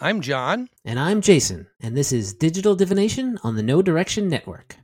[0.00, 0.68] I'm John.
[0.84, 4.76] And I'm Jason, and this is Digital Divination on the No Direction Network.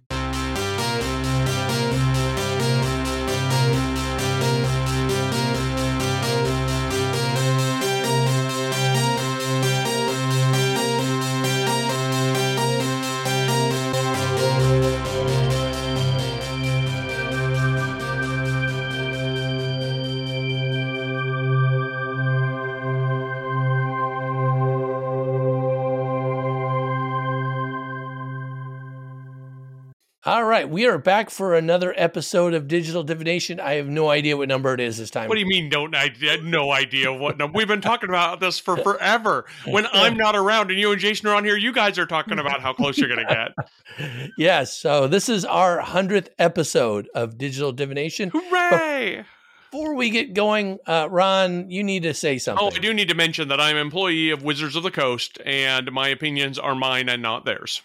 [30.64, 33.60] Right, we are back for another episode of Digital Divination.
[33.60, 35.28] I have no idea what number it is this time.
[35.28, 35.68] What do you mean?
[35.68, 37.56] Don't I had no idea what number?
[37.56, 39.44] We've been talking about this for forever.
[39.66, 42.38] When I'm not around and you and Jason are on here, you guys are talking
[42.38, 43.52] about how close you're going to
[43.98, 44.30] get.
[44.38, 48.30] yes, so this is our hundredth episode of Digital Divination.
[48.32, 49.24] Hooray!
[49.70, 52.64] Before we get going, uh, Ron, you need to say something.
[52.64, 55.38] Oh, I do need to mention that I'm an employee of Wizards of the Coast,
[55.44, 57.82] and my opinions are mine and not theirs.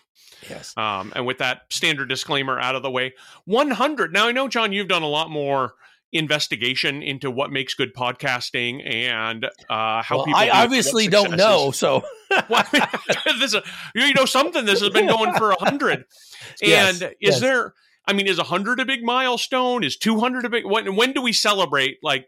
[0.48, 0.76] Yes.
[0.78, 3.14] Um, and with that standard disclaimer out of the way,
[3.46, 4.14] 100.
[4.14, 5.74] Now, I know, John, you've done a lot more
[6.12, 10.40] investigation into what makes good podcasting and uh, how well, people.
[10.40, 12.04] I obviously don't know, so.
[12.50, 12.66] well,
[13.40, 13.62] this is,
[13.94, 14.66] you know something.
[14.66, 16.06] This has been going for a hundred.
[16.62, 17.40] Yes, And is yes.
[17.42, 17.74] there?
[18.08, 19.84] I mean, is a hundred a big milestone?
[19.84, 20.66] Is two hundred a big?
[20.66, 21.98] When when do we celebrate?
[22.02, 22.28] Like,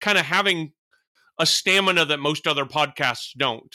[0.00, 0.72] kind of having
[1.38, 3.74] a stamina that most other podcasts don't.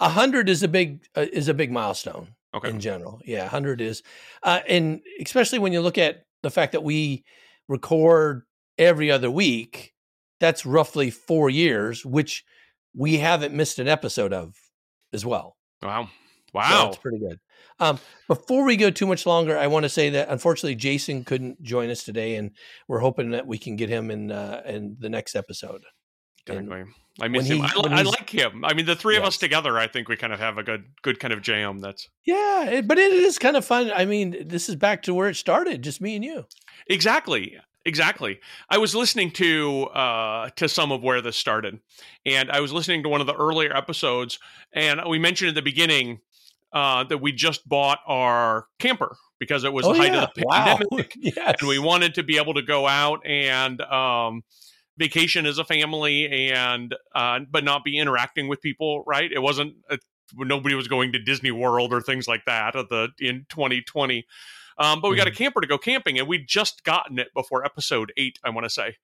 [0.00, 2.70] A hundred is a big uh, is a big milestone Okay.
[2.70, 3.20] in general.
[3.24, 4.02] Yeah, hundred is,
[4.42, 7.24] uh, and especially when you look at the fact that we
[7.68, 8.42] record
[8.78, 9.92] every other week.
[10.38, 12.44] That's roughly four years, which
[12.94, 14.54] we haven't missed an episode of
[15.12, 15.56] as well.
[15.82, 16.04] Wow.
[16.06, 16.10] So
[16.52, 16.84] Wow.
[16.86, 17.38] that's pretty good.
[17.80, 21.62] Um, before we go too much longer, I want to say that unfortunately Jason couldn't
[21.62, 22.50] join us today, and
[22.88, 25.84] we're hoping that we can get him in uh, in the next episode.
[26.48, 26.92] And Exactly.
[27.20, 27.64] I miss when him.
[27.64, 28.64] he- I, I like him.
[28.64, 30.84] I mean, the three of us together, I think we kind of have a good,
[31.02, 31.78] good kind of jam.
[31.78, 33.90] That's Yeah, it, but it is kind of fun.
[33.94, 36.44] I mean, this is back to where it started, just me and you.
[36.88, 38.40] exactly, exactly.
[38.68, 41.80] I was listening to uh, to some of where this started,
[42.26, 44.38] and I was listening to one of the earlier episodes,
[44.72, 46.20] and we mentioned at the beginning
[46.72, 50.30] uh, that we just bought our camper because it was oh the height yeah, of
[50.34, 51.14] the wow, pandemic.
[51.18, 51.56] yes.
[51.60, 54.42] and we wanted to be able to go out and um,
[54.98, 59.30] vacation as a family and uh, but not be interacting with people right?
[59.32, 59.98] It wasn't a,
[60.34, 64.26] nobody was going to disney world or things like that at the in 2020
[64.78, 67.64] um, but we got a camper to go camping and we'd just gotten it before
[67.64, 68.96] episode eight i want to say.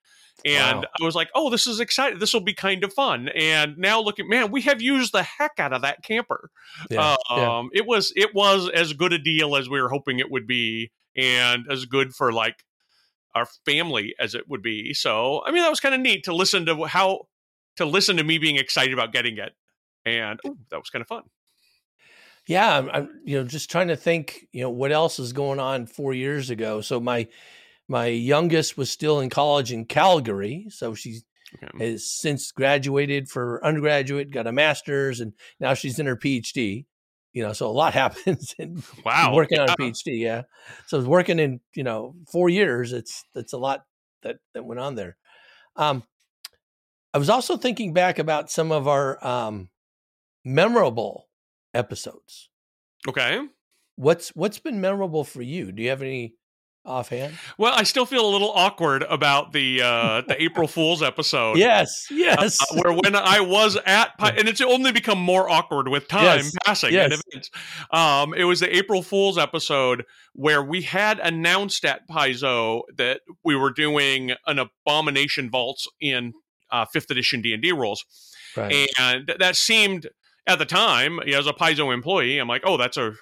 [0.45, 0.89] And Wow.
[1.01, 2.19] i was like oh this is exciting.
[2.19, 3.29] This will be kind of fun.
[3.29, 6.51] And now look at man we have used the heck out of that camper.
[6.91, 7.59] Yeah, yeah.
[7.59, 10.47] um, it was it was as good a deal as we were hoping it would
[10.47, 12.65] be, and as good for like
[13.35, 14.95] our family as it would be.
[14.95, 17.29] So, I mean, that was kind of neat to listen to how
[17.77, 19.53] to listen to me being excited about getting it,
[20.05, 21.23] and ooh, that was kind of fun.
[22.47, 22.79] yeah.
[22.79, 25.87] I'm, I'm, you know, just trying to think, you know, what else is going on
[25.87, 26.81] four years ago.
[26.81, 27.29] So my
[27.89, 31.25] my youngest was still in college in Calgary, so she's
[31.63, 31.85] Okay.
[31.85, 36.87] has since graduated for undergraduate, got a master's, and now she's in her PhD.
[37.33, 39.77] You know, so a lot happens in Wow, working on a.
[39.77, 40.19] PhD.
[40.21, 40.43] Yeah,
[40.87, 42.93] so I was working in you know four years.
[42.93, 43.85] It's that's a lot
[44.23, 45.17] that that went on there.
[45.77, 46.03] Um,
[47.15, 49.71] I was also thinking back about some of our um,
[50.45, 51.29] memorable
[51.75, 52.49] episodes.
[53.09, 53.41] Okay.
[53.97, 55.73] What's what's been memorable for you?
[55.73, 56.35] Do you have any
[56.85, 57.39] offhand?
[57.59, 61.59] Well, I still feel a little awkward about the uh, the April Fool's episode.
[61.59, 62.61] Yes, yes.
[62.61, 66.25] uh, where when I was at, Pi- and it's only become more awkward with time
[66.25, 67.13] Yes, passing yes.
[67.13, 67.51] and events.
[67.91, 70.05] Um, it was the April Fool's episode
[70.35, 76.33] where we had announced at Paizo that we were doing an abomination vaults in
[76.71, 78.05] uh, fifth edition D and D rules,
[78.57, 78.89] right.
[78.99, 80.09] and that seemed
[80.47, 83.15] at the time as a Paizo employee, I'm like, oh, that's a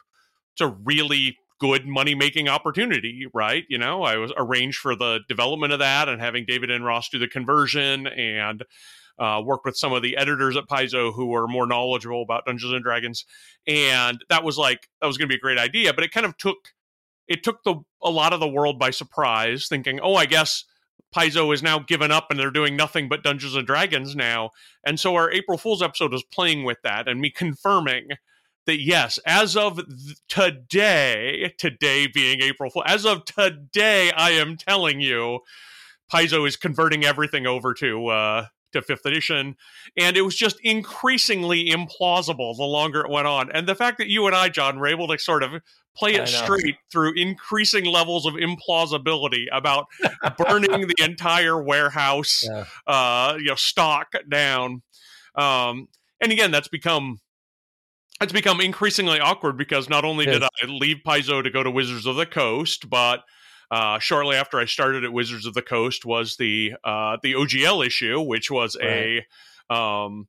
[0.53, 3.65] it's a really good money making opportunity, right?
[3.69, 7.09] You know, I was arranged for the development of that and having David and Ross
[7.11, 8.65] do the conversion and
[9.19, 12.73] uh, work with some of the editors at Paizo who were more knowledgeable about Dungeons
[12.73, 13.27] and Dragons,
[13.67, 16.27] and that was like that was going to be a great idea, but it kind
[16.27, 16.57] of took
[17.29, 20.65] it took the a lot of the world by surprise, thinking, oh, I guess.
[21.13, 24.51] Paizo is now given up and they're doing nothing but Dungeons and Dragons now.
[24.87, 28.11] And so our April Fool's episode was playing with that and me confirming
[28.67, 34.57] that yes, as of th- today, today being April Fool, as of today, I am
[34.57, 35.41] telling you,
[36.13, 39.57] Paizo is converting everything over to uh, to fifth edition,
[39.97, 43.51] and it was just increasingly implausible the longer it went on.
[43.53, 45.63] And the fact that you and I, John, were able to sort of
[45.97, 49.87] play it straight through increasing levels of implausibility about
[50.39, 52.65] burning the entire warehouse, Yeah.
[52.87, 54.83] uh, you know, stock down.
[55.35, 55.89] Um,
[56.21, 57.21] and again, that's become
[58.21, 60.41] it's become increasingly awkward because not only Yes.
[60.41, 63.25] did I leave Paizo to go to Wizards of the Coast, but
[63.71, 67.87] uh, shortly after I started at Wizards of the Coast was the uh, the OGL
[67.87, 69.25] issue, which was a
[69.71, 70.27] um,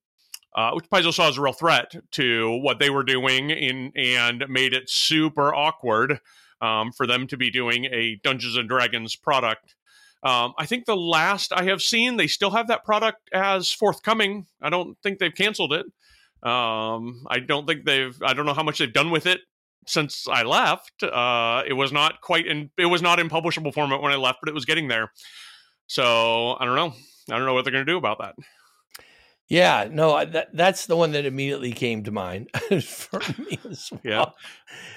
[0.55, 4.45] uh, which Paizo saw as a real threat to what they were doing in and
[4.47, 6.19] made it super awkward
[6.61, 9.75] um, for them to be doing a Dungeons and Dragons product.
[10.23, 14.45] Um, I think the last I have seen, they still have that product as forthcoming.
[14.61, 15.87] I don't think they've canceled it.
[16.43, 18.15] Um, I don't think they've.
[18.23, 19.41] I don't know how much they've done with it
[19.87, 21.03] since I left.
[21.03, 22.69] Uh, it was not quite in.
[22.77, 25.11] It was not in publishable format when I left, but it was getting there.
[25.87, 26.93] So I don't know.
[27.29, 28.35] I don't know what they're going to do about that.
[29.47, 32.49] Yeah, no, that that's the one that immediately came to mind
[32.85, 34.01] for me as well.
[34.03, 34.25] Yeah.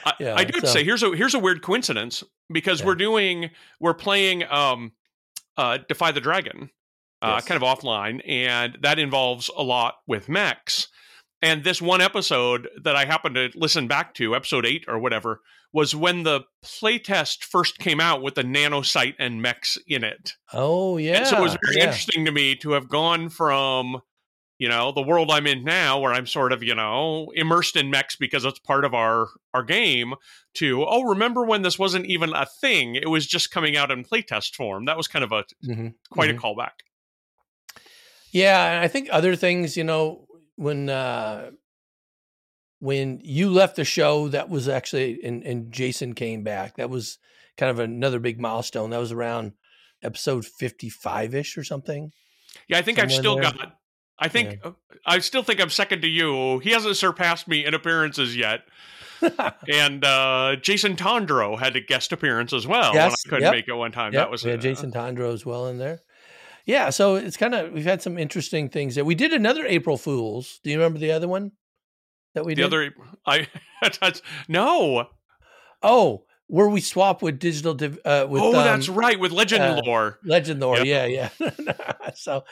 [0.07, 2.81] I, Yeah, I do have to so- say here's a here's a weird coincidence because
[2.81, 2.87] Yeah.
[2.87, 3.51] we're doing
[3.81, 4.93] we're playing um
[5.57, 6.71] uh Defy the Dragon
[7.21, 7.45] uh Yes.
[7.47, 10.87] kind of offline and that involves a lot with mechs.
[11.45, 15.43] And this one episode that I happened to listen back to, episode 8 or whatever,
[15.75, 20.33] was when the playtest first came out with the nanocyte and mechs in it.
[20.55, 21.19] Oh yeah.
[21.19, 21.85] And so it was very yeah.
[21.85, 24.01] interesting to me to have gone from,
[24.57, 27.91] you know, the world I'm in now, where I'm sort of, you know, immersed in
[27.91, 30.15] mechs because it's part of our our game,
[30.55, 32.95] to oh, remember when this wasn't even a thing?
[32.95, 34.87] It was just coming out in playtest form.
[34.87, 36.39] That was kind of a Mhm, quite mhm.
[36.39, 36.71] a callback.
[38.33, 41.51] Yeah, and I think other things, you know, when uh
[42.81, 46.77] when you left the show, that was actually and and Jason came back.
[46.77, 47.19] That was
[47.57, 48.91] kind of another big milestone.
[48.91, 49.53] That was around
[50.03, 52.13] episode fifty five ish or something.
[52.69, 53.45] Yeah, I think I've still there.
[53.45, 53.79] got.
[54.19, 54.61] I think
[55.05, 56.59] I still think I'm second to you.
[56.61, 58.61] He hasn't surpassed me in appearances yet.
[59.69, 62.93] And uh, Jason Tondro had a guest appearance as well.
[62.93, 63.53] when Yes, I couldn't yep.
[63.53, 64.13] make it one time.
[64.13, 66.03] Yep, That was had uh, Jason Tondro as well in there.
[66.67, 69.99] Yeah, so it's kind of we've had some interesting things that We did another April
[69.99, 70.61] Fools.
[70.63, 71.53] Do you remember the other one
[72.35, 72.71] that we the did?
[72.71, 72.95] The other.
[73.27, 74.13] I
[74.49, 75.09] no.
[75.83, 79.63] oh, where we swap with digital div, uh, with oh, um, that's right with Legend
[79.63, 80.19] uh, Lore.
[80.25, 80.79] Legend Lore.
[80.79, 80.87] Yep.
[80.87, 81.29] Yeah, yeah.
[82.15, 82.45] so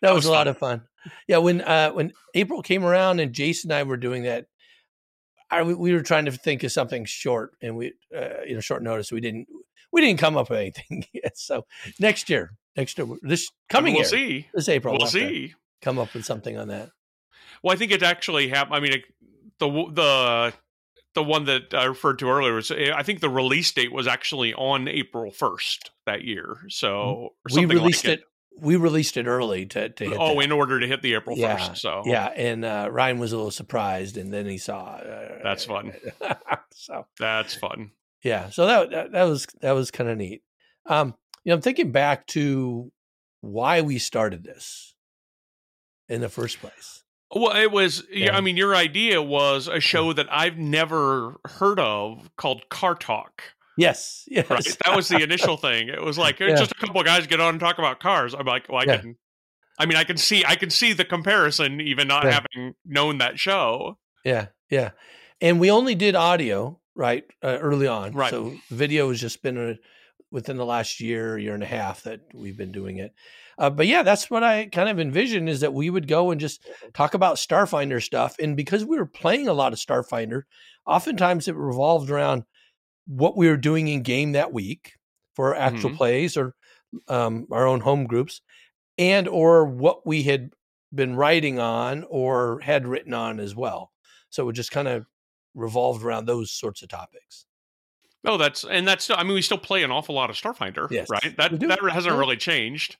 [0.00, 0.48] that, was, was a lot fun.
[0.48, 0.82] of fun.
[1.26, 4.46] Yeah, when uh when April came around and Jason and I were doing that,
[5.50, 8.82] I we were trying to think of something short and we uh, you know short
[8.82, 9.12] notice.
[9.12, 9.46] We didn't
[9.92, 11.38] we didn't come up with anything yet.
[11.38, 11.66] So
[11.98, 14.46] next year, next year, this coming we'll year, see.
[14.54, 15.54] this April, We'll we'll see.
[15.82, 16.90] come up with something on that.
[17.62, 18.76] Well, I think it actually happened.
[18.76, 19.02] I mean, it,
[19.58, 20.54] the the
[21.14, 24.54] the one that I referred to earlier was I think the release date was actually
[24.54, 26.58] on April first that year.
[26.68, 28.24] So or we released like it.
[28.60, 30.44] We released it early to to Oh, that.
[30.44, 31.80] in order to hit the April Yeah, first.
[31.80, 34.84] So yeah, and uh, Ryan was a little surprised, and then he saw.
[34.96, 35.92] Uh, That's fun.
[36.72, 37.92] so that's fun.
[38.22, 40.42] Yeah, so that that, that was that was kind of neat.
[40.86, 42.90] Um, you know, I'm thinking back to
[43.40, 44.94] why we started this
[46.08, 47.04] in the first place.
[47.34, 48.04] Well, it was.
[48.10, 48.26] Yeah.
[48.26, 48.36] Yeah.
[48.36, 53.42] I mean, your idea was a show that I've never heard of called Car Talk.
[53.76, 54.76] Yes, yes, Right.
[54.84, 55.88] That was the initial thing.
[55.88, 56.56] It was like Yeah.
[56.56, 58.34] just a couple of guys get on and talk about cars.
[58.34, 58.96] I'm like, well, I Yeah.
[58.96, 59.16] can.
[59.78, 62.40] I mean, I can see, I can see the comparison, even not Yeah.
[62.54, 63.98] having known that show.
[64.24, 64.90] yeah, yeah.
[65.40, 68.30] And we only did audio right uh, early on, Right.
[68.30, 69.76] So video has just been a,
[70.30, 73.14] within the last year, year and a half that we've been doing it.
[73.58, 76.40] Uh, but yeah, that's what I kind of envisioned is that we would go and
[76.40, 78.36] just talk about Starfinder stuff.
[78.38, 80.42] And because we were playing a lot of Starfinder,
[80.86, 82.44] oftentimes it revolved around
[83.06, 84.94] what we were doing in game that week
[85.34, 85.96] for actual Mhm.
[85.96, 86.54] plays or
[87.08, 88.40] um, our own home groups,
[88.98, 90.50] and or what we had
[90.94, 93.92] been writing on or had written on as well.
[94.30, 95.06] So it would just kind of
[95.54, 97.46] revolved around those sorts of topics.
[98.24, 99.10] No, that's and that's.
[99.10, 101.36] I mean, we still play an awful lot of Starfinder, Yes, right?
[101.36, 102.96] That that hasn't really changed.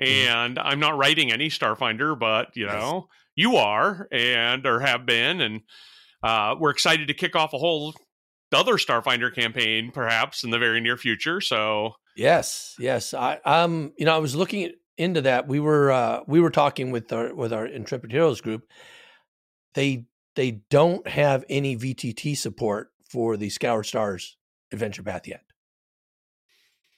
[0.00, 0.06] Mhm.
[0.26, 2.74] And I'm not writing any Starfinder, but you Yes.
[2.74, 5.62] know, you are and or have been, and
[6.22, 7.94] uh, we're excited to kick off a whole
[8.52, 11.40] other Starfinder campaign, perhaps in the very near future.
[11.40, 13.12] So Yes, yes.
[13.12, 15.48] I um, you know, I was looking into that.
[15.48, 18.62] We were uh, we were talking with our with our Intrepid Heroes group.
[19.74, 20.06] They
[20.40, 24.38] they don't have any VTT support for the Scoured Stars
[24.72, 25.42] adventure path yet.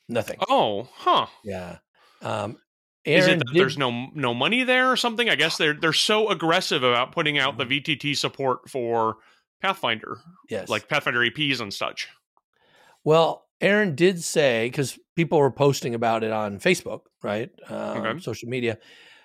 [0.08, 0.38] Nothing.
[0.48, 1.26] Oh, huh.
[1.42, 1.78] Yeah.
[2.20, 2.56] Um,
[3.04, 5.28] Is it that did- there's no no money there or something?
[5.28, 7.68] I guess they're they're so aggressive about putting out Mm-hmm.
[7.68, 9.16] the VTT support for
[9.60, 10.18] Pathfinder,
[10.48, 12.08] yes like Pathfinder APs and such.
[13.02, 17.50] Well, Aaron did say because people were posting about it on Facebook, right?
[17.68, 18.20] Um, Okay.
[18.20, 18.78] Social media.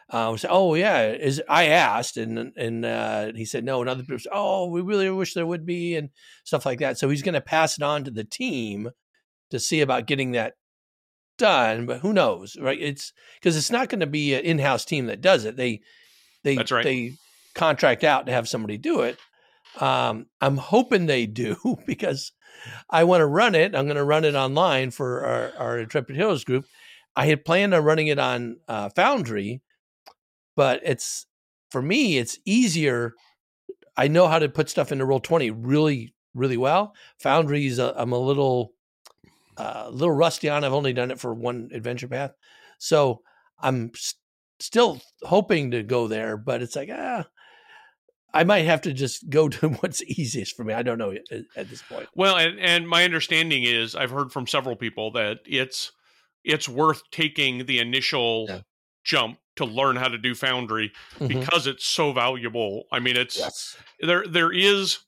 [0.09, 3.89] Uh, we said, "Oh yeah," is I asked, and and uh, he said no, and
[3.89, 6.09] other people said, "Oh, we really wish there would be," and
[6.45, 6.97] stuff like that.
[6.97, 8.91] So he's going to pass it on to the team
[9.51, 10.53] to see about getting that
[11.37, 11.85] done.
[11.85, 12.79] But who knows, right?
[12.79, 15.57] It's because it's not going to be an in-house team that does it.
[15.57, 15.81] They
[16.43, 16.83] they right.
[16.83, 17.13] they
[17.53, 19.17] contract out to have somebody do it.
[19.81, 22.31] Um, I'm hoping they do because
[22.89, 23.75] I want to run it.
[23.75, 26.65] I'm going to run it online for our, our Intrepid Heroes group.
[27.15, 29.61] I had planned on running it on uh, Foundry,
[30.57, 31.27] but it's
[31.69, 33.13] for me, it's easier.
[33.95, 36.93] I know how to put stuff into Roll Twenty really, really well.
[37.19, 38.73] Foundry's i I'm a little,
[39.55, 40.65] uh, a little rusty on.
[40.65, 42.33] I've only done it for one adventure path,
[42.79, 43.21] so
[43.61, 44.19] I'm st-
[44.59, 46.35] still hoping to go there.
[46.35, 47.27] But it's like ah,
[48.33, 50.73] I might have to just go to what's easiest for me.
[50.73, 52.09] I don't know at, at this point.
[52.15, 55.91] Well, and, and my understanding is I've heard from several people that it's
[56.43, 58.61] it's worth taking the initial yeah.
[59.07, 61.27] Jump to learn how to do Foundry mm-hmm.
[61.27, 62.83] because it's so valuable.
[62.91, 63.77] I mean, it's yes.
[64.01, 64.23] there.
[64.27, 64.99] There is,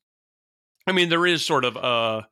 [0.88, 2.27] I mean, there is sort of a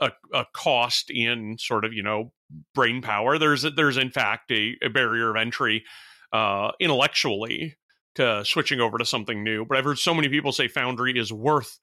[0.00, 2.32] a, a cost in sort of you know
[2.74, 3.38] brain power.
[3.38, 5.84] There's there's in fact a, a barrier of entry
[6.32, 7.76] uh, intellectually
[8.14, 9.64] to switching over to something new.
[9.64, 11.78] But I've heard so many people say Foundry is worth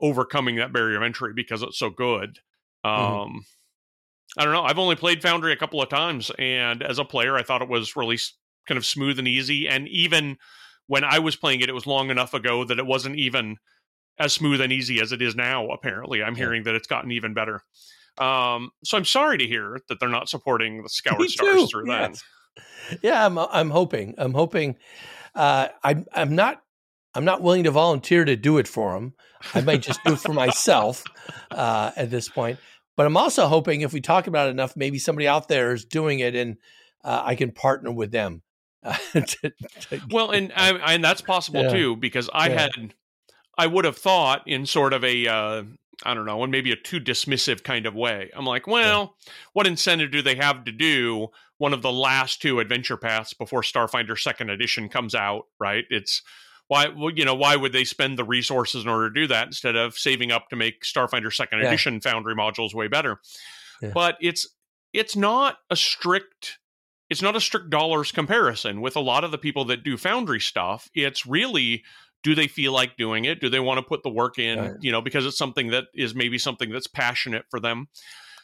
[0.00, 2.38] overcoming that barrier of entry because it's so good.
[2.84, 3.04] Mm-hmm.
[3.04, 3.38] Um, mm-hmm.
[4.38, 4.64] I don't know.
[4.64, 7.68] I've only played Foundry a couple of times, and as a player, I thought it
[7.68, 8.18] was really
[8.66, 9.68] kind of smooth and easy.
[9.68, 10.36] And even
[10.86, 13.56] when I was playing it, it was long enough ago that it wasn't even
[14.18, 15.68] as smooth and easy as it is now.
[15.68, 16.44] Apparently, I'm yeah.
[16.44, 17.62] hearing that it's gotten even better.
[18.18, 22.08] Um, so I'm sorry to hear that they're not supporting the Scoured Stars through yeah.
[22.08, 22.22] that.
[23.02, 23.38] Yeah, I'm.
[23.38, 24.14] I'm hoping.
[24.16, 24.76] I'm hoping.
[25.34, 26.06] Uh, I'm.
[26.12, 26.62] I'm not.
[27.14, 29.14] I'm not willing to volunteer to do it for them.
[29.54, 31.04] I might just do it for myself
[31.50, 32.58] uh, at this point.
[32.96, 35.84] But I'm also hoping if we talk about it enough, maybe somebody out there is
[35.84, 36.56] doing it, and
[37.04, 38.42] uh, I can partner with them.
[39.12, 41.72] To, to well, and and that's possible yeah.
[41.72, 42.60] too because I yeah.
[42.60, 42.94] had
[43.58, 45.62] I would have thought in sort of a uh,
[46.04, 48.30] I don't know, in maybe a too dismissive kind of way.
[48.34, 49.32] I'm like, well, yeah.
[49.54, 51.28] what incentive do they have to do
[51.58, 55.44] one of the last two adventure paths before Starfinder Second Edition comes out?
[55.58, 55.84] Right?
[55.90, 56.22] It's
[56.68, 59.46] why well, you know why would they spend the resources in order to do that
[59.46, 63.20] instead of saving up to make starfinder second edition foundry modules way better
[63.94, 64.48] but it's
[64.92, 66.58] it's not a strict
[67.08, 70.40] it's not a strict dollars comparison with a lot of the people that do foundry
[70.40, 71.84] stuff it's really
[72.22, 74.72] do they feel like doing it do they want to put the work in right.
[74.80, 77.88] you know because it's something that is maybe something that's passionate for them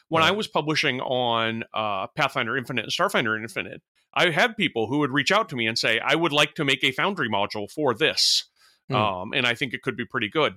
[0.09, 0.29] when right.
[0.29, 3.81] i was publishing on uh, pathfinder infinite and starfinder infinite
[4.13, 6.65] I had people who would reach out to me and say, I would like to
[6.65, 8.45] make a Foundry module for this.
[8.91, 8.95] Mm.
[8.95, 10.53] Um, and I think it could be pretty good.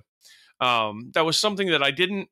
[0.59, 2.29] Um, that was something that I didn't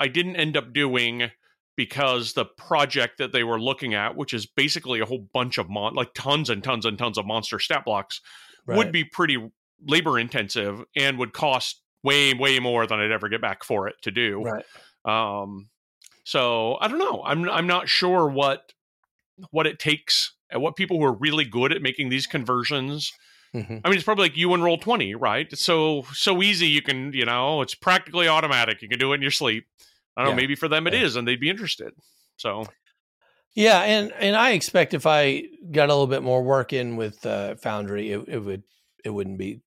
[0.00, 1.30] I didn't end up doing
[1.76, 5.68] because the project that they were looking at, which is basically a whole bunch of
[5.68, 8.20] mon like tons and tons and tons of monster stat blocks,
[8.66, 8.76] right.
[8.76, 9.50] would be pretty
[9.86, 13.96] labor intensive and would cost way way more than I'd ever get back for it
[14.02, 14.42] to do.
[14.42, 14.64] Right.
[15.04, 15.68] Um,
[16.24, 17.22] so I don't know.
[17.24, 18.72] I'm I'm not sure what
[19.50, 23.12] what it takes and what people who are really good at making these conversions.
[23.54, 23.78] Mm-hmm.
[23.84, 25.46] I mean, it's probably like you and roll twenty, right?
[25.50, 26.66] It's so so easy.
[26.66, 28.82] You can, you know, it's practically automatic.
[28.82, 29.66] You can do it in your sleep.
[30.16, 30.34] I don't yeah.
[30.34, 30.40] know.
[30.42, 31.02] Maybe for them it yeah.
[31.02, 31.92] is, and they'd be interested.
[32.36, 32.66] So,
[33.54, 37.24] yeah, and and I expect if I got a little bit more work in with
[37.26, 38.62] uh, Foundry, it, it would
[39.04, 39.60] it wouldn't be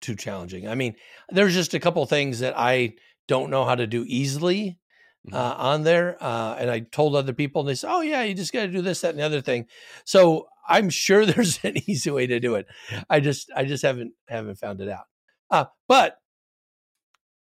[0.00, 0.68] too challenging.
[0.68, 0.94] I mean,
[1.28, 2.94] there's just a couple things that I
[3.26, 4.78] don't know how to do easily
[5.26, 5.36] Mm-hmm.
[5.36, 6.16] uh, on there.
[6.20, 8.68] Uh, and I told other people, and they said, "Oh yeah, you just got to
[8.68, 9.66] do this, that, and the other thing."
[10.04, 12.66] So I'm sure there's an easy way to do it.
[13.10, 15.04] I just I just haven't haven't found it out.
[15.50, 16.18] Uh, but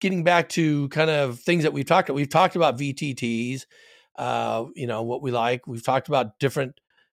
[0.00, 3.66] getting back to kind of things that we've talked about, we've talked about VTTs.
[4.16, 5.66] Uh, you know what we like.
[5.66, 6.78] We've talked about different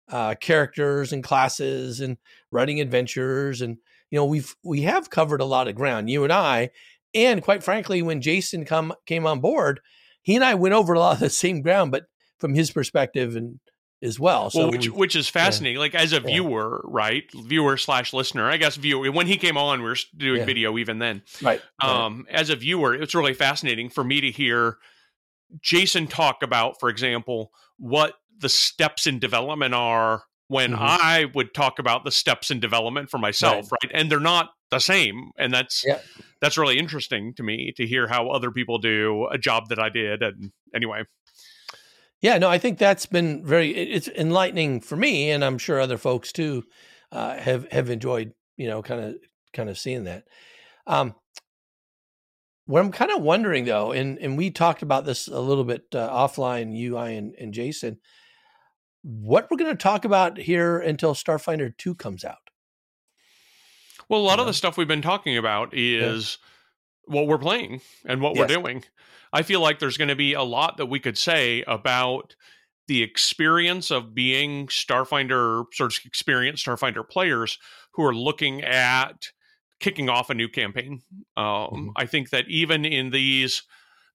[0.09, 2.17] uh, characters and classes and
[2.51, 3.77] running adventures, and
[4.09, 6.09] you know we've we have covered a lot of ground.
[6.09, 6.69] You and I,
[7.13, 9.81] and quite frankly, when Jason come came on board,
[10.21, 12.05] he and I went over a lot of the same ground, but
[12.39, 13.59] from his perspective and
[14.05, 14.49] as well.
[14.49, 15.75] So well, which we, which is fascinating.
[15.75, 15.81] Yeah.
[15.81, 16.91] Like as a viewer, yeah.
[16.93, 17.23] right?
[17.33, 18.49] Viewer slash listener.
[18.49, 19.11] I guess viewer.
[19.11, 20.45] When he came on, we were doing yeah.
[20.45, 21.23] video even then.
[21.41, 21.61] Right.
[21.83, 22.35] Um, right.
[22.35, 24.77] as a viewer, it's really fascinating for me to hear
[25.61, 30.83] Jason talk about, for example, what the steps in development are when mm-hmm.
[30.83, 33.79] I would talk about the steps in development for myself, right?
[33.83, 33.91] right?
[33.93, 35.99] And they're not the same, and that's yeah.
[36.41, 39.89] that's really interesting to me to hear how other people do a job that I
[39.89, 40.21] did.
[40.21, 41.03] And anyway,
[42.21, 45.97] yeah, no, I think that's been very it's enlightening for me, and I'm sure other
[45.97, 46.63] folks too
[47.11, 49.15] uh, have have enjoyed you know kind of
[49.53, 50.23] kind of seeing that.
[50.87, 51.15] Um,
[52.65, 55.83] what I'm kind of wondering though, and and we talked about this a little bit
[55.93, 57.99] uh, offline, you, I, and, and Jason
[59.05, 62.49] what we're going to talk about here until Starfinder 2 comes out.
[64.09, 66.39] Well, a lot of the stuff we've been talking about is
[67.07, 67.13] yeah.
[67.13, 68.41] what we're playing and what yes.
[68.41, 68.83] we're doing.
[69.33, 72.35] I feel like there's going to be a lot that we could say about
[72.87, 77.57] the experience of being Starfinder, sort of experienced Starfinder players
[77.93, 79.29] who are looking at
[79.79, 81.01] kicking off a new campaign.
[81.35, 81.91] Um, Mhm.
[81.95, 83.63] I think that even in these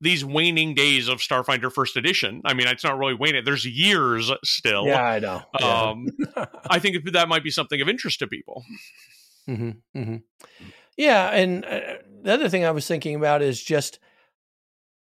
[0.02, 3.44] these waning days of Starfinder First Edition, I mean, it's not really waning.
[3.44, 4.86] There's years still.
[4.86, 5.42] Yeah, I know.
[5.58, 5.90] Yeah.
[5.90, 6.06] Um,
[6.70, 8.64] I think that might be something of interest to people.
[9.44, 10.16] hmm hmm
[10.96, 11.80] Yeah, and uh,
[12.22, 13.98] the other thing I was thinking about is just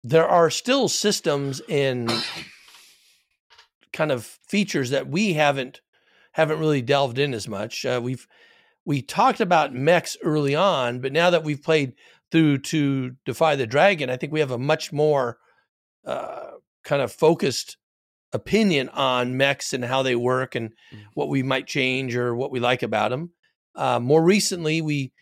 [0.03, 2.11] there are still systems and
[3.91, 5.81] kind of features that we haven't
[6.33, 7.85] haven't really delved in as much.
[7.85, 8.27] Uh, we've
[8.85, 11.93] we talked about mechs early on, but now that we've played
[12.31, 15.37] through to Defy the Dragon, I think we have a much more
[16.05, 16.51] uh,
[16.83, 17.77] kind of focused
[18.33, 21.05] opinion on mechs and how they work and Mhm.
[21.13, 23.31] what we might change or what we like about them.
[23.75, 25.13] Uh, more recently, we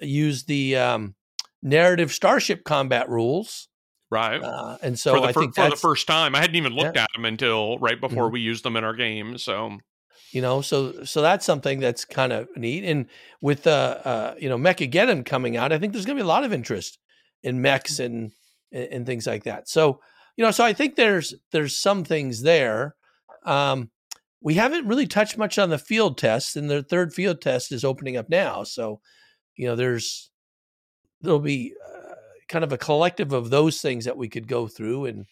[0.00, 1.14] used the um,
[1.62, 3.68] narrative starship combat rules,
[4.10, 4.40] Right.
[4.42, 6.72] uh, and so for the, I fir- think for the first time, I hadn't even
[6.74, 7.02] looked Yeah.
[7.04, 8.32] at them until right before Mhm.
[8.32, 9.36] we used them in our game.
[9.38, 9.78] So
[10.32, 12.84] you know so so that's something that's kind of neat.
[12.84, 13.06] And
[13.40, 16.28] with uh, uh, you know Mechageddon coming out, I think there's going to be a
[16.28, 16.98] lot of interest
[17.42, 18.30] in mechs and
[18.72, 19.68] and and things like that.
[19.68, 20.00] So
[20.36, 22.94] you know, so I think there's there's some things there.
[23.44, 23.90] Um,
[24.40, 27.84] we haven't really touched much on the field tests, and the third field test is
[27.84, 28.62] opening up now.
[28.64, 29.00] So
[29.56, 30.30] you know, there's
[31.22, 31.95] there'll be uh,
[32.48, 35.26] kind of a collective of those things that we could go through and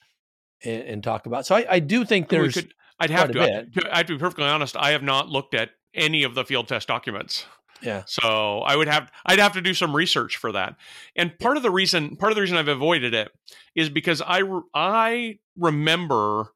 [0.65, 1.47] and, and talk about.
[1.47, 3.41] So I, I do think there's could, I'd have to.
[3.41, 4.77] I, I have to be perfectly honest.
[4.77, 7.47] I have not looked at any of the field test documents.
[7.83, 10.77] yeah So I would have I'd have to do some research for that.
[11.17, 13.31] And part of the reason part of the reason I've avoided it
[13.75, 16.47] is because I re- I remember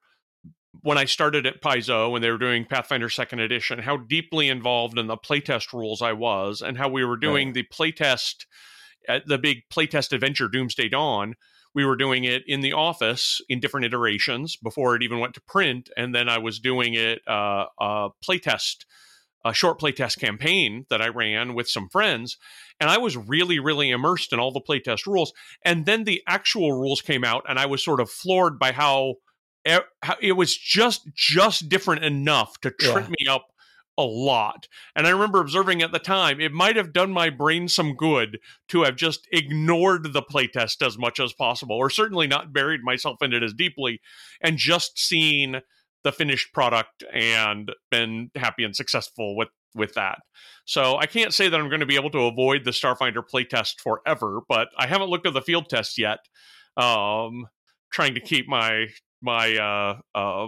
[0.82, 4.98] when I started at Paizo when they were doing Pathfinder Second Edition how deeply involved
[4.98, 8.46] in the playtest rules I was and how we were doing the playtest
[9.08, 11.34] at the big playtest adventure Doomsday Dawn.
[11.74, 15.40] We were doing it in the office in different iterations before it even went to
[15.42, 18.84] print, and then I was doing it uh, uh, playtest
[19.44, 22.36] a short playtest campaign that I ran with some friends,
[22.80, 25.32] and I was really, really immersed in all the playtest rules.
[25.64, 29.14] And then the actual rules came out, and I was sort of floored by how,
[30.02, 33.10] how it was just just different enough to trip Yeah.
[33.10, 33.46] me up
[33.98, 34.68] a lot.
[34.96, 38.38] And I remember observing at the time, it might have done my brain some good
[38.68, 43.18] to have just ignored the playtest as much as possible, or certainly not buried myself
[43.20, 44.00] in it as deeply,
[44.40, 45.60] and just seen
[46.04, 50.18] the finished product and been happy and successful with with that.
[50.64, 53.80] So I can't say that I'm going to be able to avoid the Starfinder playtest
[53.82, 56.20] forever, but I haven't looked at the field test yet.
[56.76, 57.46] Um,
[57.92, 58.86] trying to keep my
[59.20, 60.46] my uh, uh,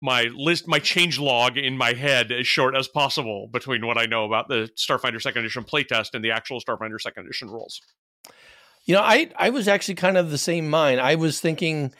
[0.00, 4.06] my list, my change log in my head as short as possible between what I
[4.06, 7.80] know about the Starfinder Second Edition playtest and the actual Starfinder Second Edition rules.
[8.84, 11.00] You know, I I was actually kind of the same mind.
[11.00, 11.92] I was thinking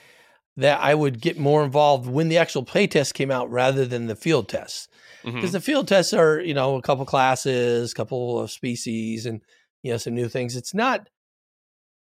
[0.57, 4.07] that I would get more involved when the actual play test came out rather than
[4.07, 4.89] the field tests.
[5.23, 5.37] Mm-hmm.
[5.37, 9.41] Because the field tests are, you know, a couple classes, a couple of species and
[9.83, 10.57] you know, some new things.
[10.57, 11.09] It's not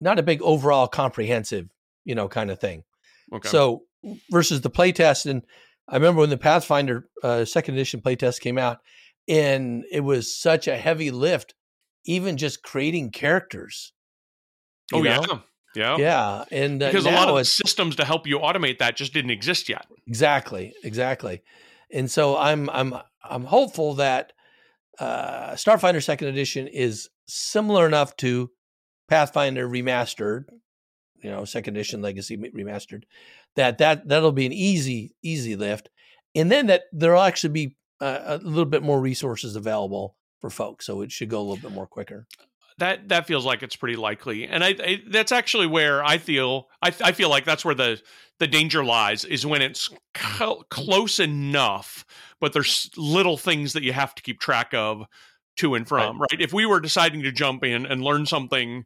[0.02, 1.70] not a big overall comprehensive,
[2.04, 2.84] you know, kind of thing.
[3.34, 3.50] Okay.
[3.50, 3.84] So
[4.32, 5.44] versus the playtest, and
[5.88, 8.80] I remember when the Pathfinder uh, second edition playtest came out,
[9.28, 11.54] and it was such a heavy lift,
[12.06, 13.94] even just creating characters.
[14.94, 15.42] oh yeah, know?
[15.76, 18.96] yeah, yeah, and uh, Because a lot of the systems to help you automate that
[18.96, 19.86] just didn't exist yet.
[20.08, 21.42] exactly, exactly,
[21.92, 22.94] and so I'm I'm
[23.24, 24.34] I'm hopeful that
[25.00, 28.50] uh, Starfinder second edition is similar enough to
[29.08, 30.46] Pathfinder remastered,
[31.22, 33.04] you know, second edition Legacy remastered,
[33.56, 35.90] that that that'll be an easy easy lift,
[36.34, 40.86] and then that there'll actually be uh, a little bit more resources available for folks,
[40.86, 42.28] so it should go a little bit more quicker.
[42.78, 46.68] that that feels like it's pretty likely and I, I that's actually where i feel
[46.82, 48.02] I, I feel like that's where the
[48.40, 52.06] the danger lies is when it's co- close enough
[52.42, 55.06] but there's little things that you have to keep track of
[55.58, 58.84] to and from right, if we were deciding to jump in and learn something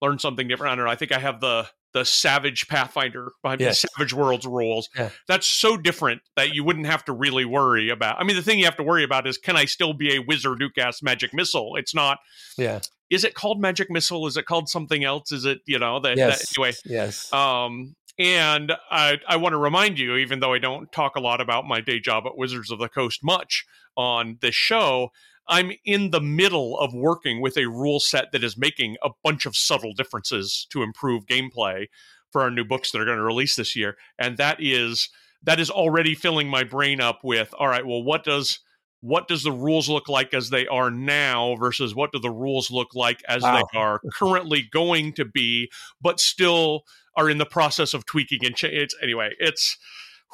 [0.00, 3.60] learn something different i don't know i think i have the the savage pathfinder behind
[3.60, 3.80] Yes.
[3.82, 5.10] the savage worlds rules Yeah.
[5.26, 8.58] that's so different that you wouldn't have to really worry about i mean the thing
[8.58, 11.32] you have to worry about is can i still be a wizard who casts magic
[11.32, 12.18] missile it's not
[12.58, 12.80] Yeah.
[13.10, 16.16] is it called magic missile is it called something else is it you know that,
[16.16, 16.40] Yes.
[16.40, 17.32] that- anyway Yes.
[17.32, 21.40] um and i i want to remind you even though i don't talk a lot
[21.40, 23.64] about my day job at wizards of the coast much
[23.96, 25.10] on this show
[25.48, 29.46] i'm in the middle of working with a rule set that is making a bunch
[29.46, 31.86] of subtle differences to improve gameplay
[32.30, 35.08] for our new books that are going to release this year and that is
[35.42, 38.60] that is already filling my brain up with all right well what does
[39.00, 42.70] what does the rules look like as they are now versus what do the rules
[42.70, 43.68] look like as Wow.
[43.72, 46.84] they are currently going to be but still
[47.16, 49.76] are in the process of tweaking and cha- it's anyway it's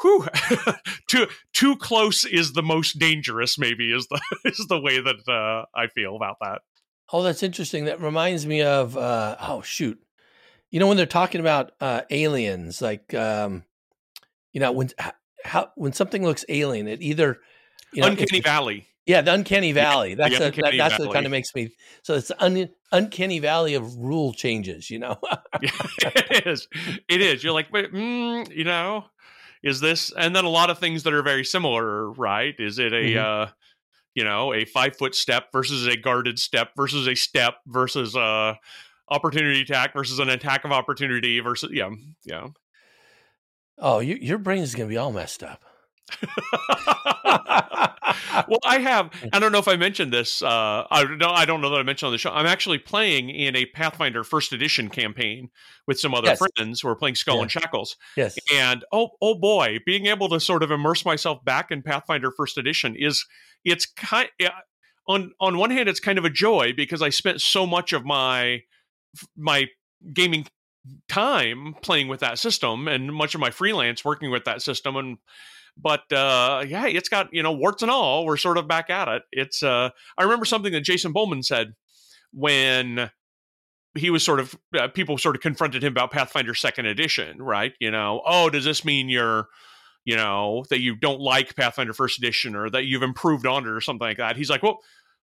[0.01, 0.27] whew,
[1.09, 5.65] too too close is the most dangerous maybe is the is the way that uh,
[5.79, 6.61] i feel about that
[7.13, 7.87] Oh, that's interesting.
[7.87, 10.01] That reminds me of uh, oh shoot,
[10.71, 13.65] you know when they're talking about uh, aliens, like um,
[14.53, 14.91] you know when
[15.45, 17.39] how when something looks alien, it either
[17.93, 18.87] you know, Uncanny Valley.
[19.07, 20.15] Yeah, the uncanny valley.
[20.15, 21.07] That's the a, that, that's valley.
[21.09, 21.71] what kind of makes me.
[22.03, 24.89] So it's un, uncanny valley of rule changes.
[24.89, 25.17] You know.
[25.61, 25.71] Yeah,
[26.31, 26.69] it is.
[27.09, 27.43] It is.
[27.43, 29.07] You're like, wait, mm, you know,
[29.62, 30.12] is this?
[30.16, 32.55] And then a lot of things that are very similar, right?
[32.59, 33.16] Is it a, Mhm.
[33.16, 33.51] uh,
[34.14, 38.59] you know, a five foot step versus a guarded step versus a step versus a
[39.09, 41.90] opportunity attack versus an attack of opportunity versus yeah,
[42.25, 42.49] yeah.
[43.79, 45.62] oh, you, your brain is going to be all messed up.
[48.49, 49.11] well, I have.
[49.33, 50.42] I don't know if I mentioned this.
[50.42, 51.23] Uh, I don't.
[51.23, 52.31] I don't know that I mentioned on the show.
[52.31, 55.51] I'm actually playing in a Pathfinder First Edition campaign
[55.87, 56.38] with some other Yes.
[56.57, 57.42] friends who are playing Skull Yeah.
[57.42, 57.96] and Shackles.
[58.16, 58.38] yes.
[58.53, 62.59] And oh, oh boy, being able to sort of immerse myself back in Pathfinder First
[62.59, 63.25] Edition is
[63.64, 64.29] it's kind.
[65.09, 68.05] On on one hand, it's kind of a joy because I spent so much of
[68.05, 68.62] my
[69.37, 69.66] my
[70.14, 70.46] gaming
[71.09, 75.18] time playing with that system and much of my freelance working with that system and
[75.77, 79.09] but uh yeah it's got you know warts and all we're sort of back at
[79.09, 79.23] it.
[79.33, 81.75] It's uh i remember something that Jason Bulmahn said
[82.33, 83.11] when
[83.99, 87.73] he was sort of uh, people sort of confronted him about pathfinder second edition right?
[87.81, 89.47] You know oh does this mean you're
[90.05, 93.71] you know that you don't like pathfinder first edition or that you've improved on it
[93.71, 94.37] or something like that?
[94.37, 94.81] He's like well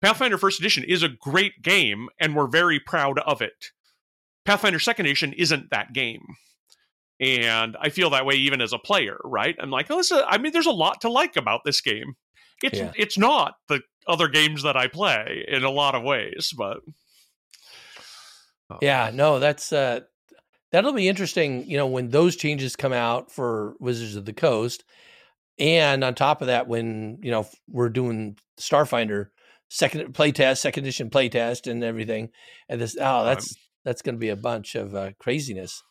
[0.02, 3.72] pathfinder first edition is a great game and we're very proud of it.
[4.44, 6.22] Pathfinder second edition isn't that game
[7.20, 9.56] and I feel that way even as a player, right?
[9.58, 12.14] I'm like, oh, this is, I mean, there's a lot to like about this game.
[12.62, 12.92] It's Yeah.
[12.96, 16.78] it's not the other games that I play in a lot of ways, but
[18.82, 20.00] Yeah, no, that's uh
[20.72, 24.84] that'll be interesting, you know, when those changes come out for Wizards of the Coast.
[25.58, 29.28] And on top of that, when, you know, we're doing Starfinder
[29.68, 32.30] second playtest, second edition playtest and everything.
[32.68, 33.54] And this oh, that's
[33.84, 35.82] that's gonna be a bunch of uh, craziness.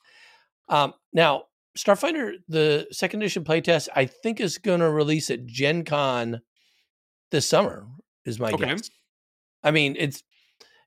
[0.70, 1.44] Um now
[1.78, 6.42] Starfinder, the second edition playtest, I think is gonna release at Gen Con
[7.32, 7.86] this summer,
[8.26, 8.66] is my Okay.
[8.66, 8.90] guess.
[9.64, 10.24] I mean, it's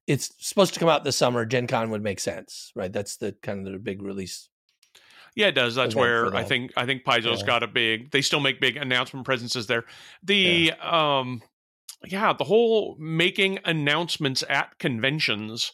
[0.06, 1.44] it's supposed to come out this summer.
[1.44, 2.92] Gen Con would make sense, right?
[2.92, 4.48] That's the kind of the big release.
[5.36, 5.76] yeah, it does.
[5.76, 7.46] That's where I think I think Paizo's Yeah.
[7.46, 8.10] got a big.
[8.10, 9.84] They still make big announcement presences there.
[10.24, 11.40] The um,
[12.04, 15.72] yeah, the whole making announcements at conventions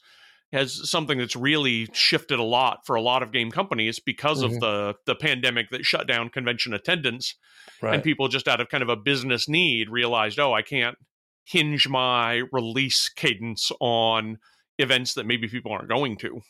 [0.56, 4.46] has something that's really shifted a lot for a lot of game companies because Mhm.
[4.46, 7.34] of the the pandemic that shut down convention attendance.
[7.82, 7.94] Right.
[7.94, 10.96] and people just out of kind of a business need realized oh i can't
[11.44, 14.38] hinge my release cadence on
[14.78, 16.40] events that maybe people aren't going to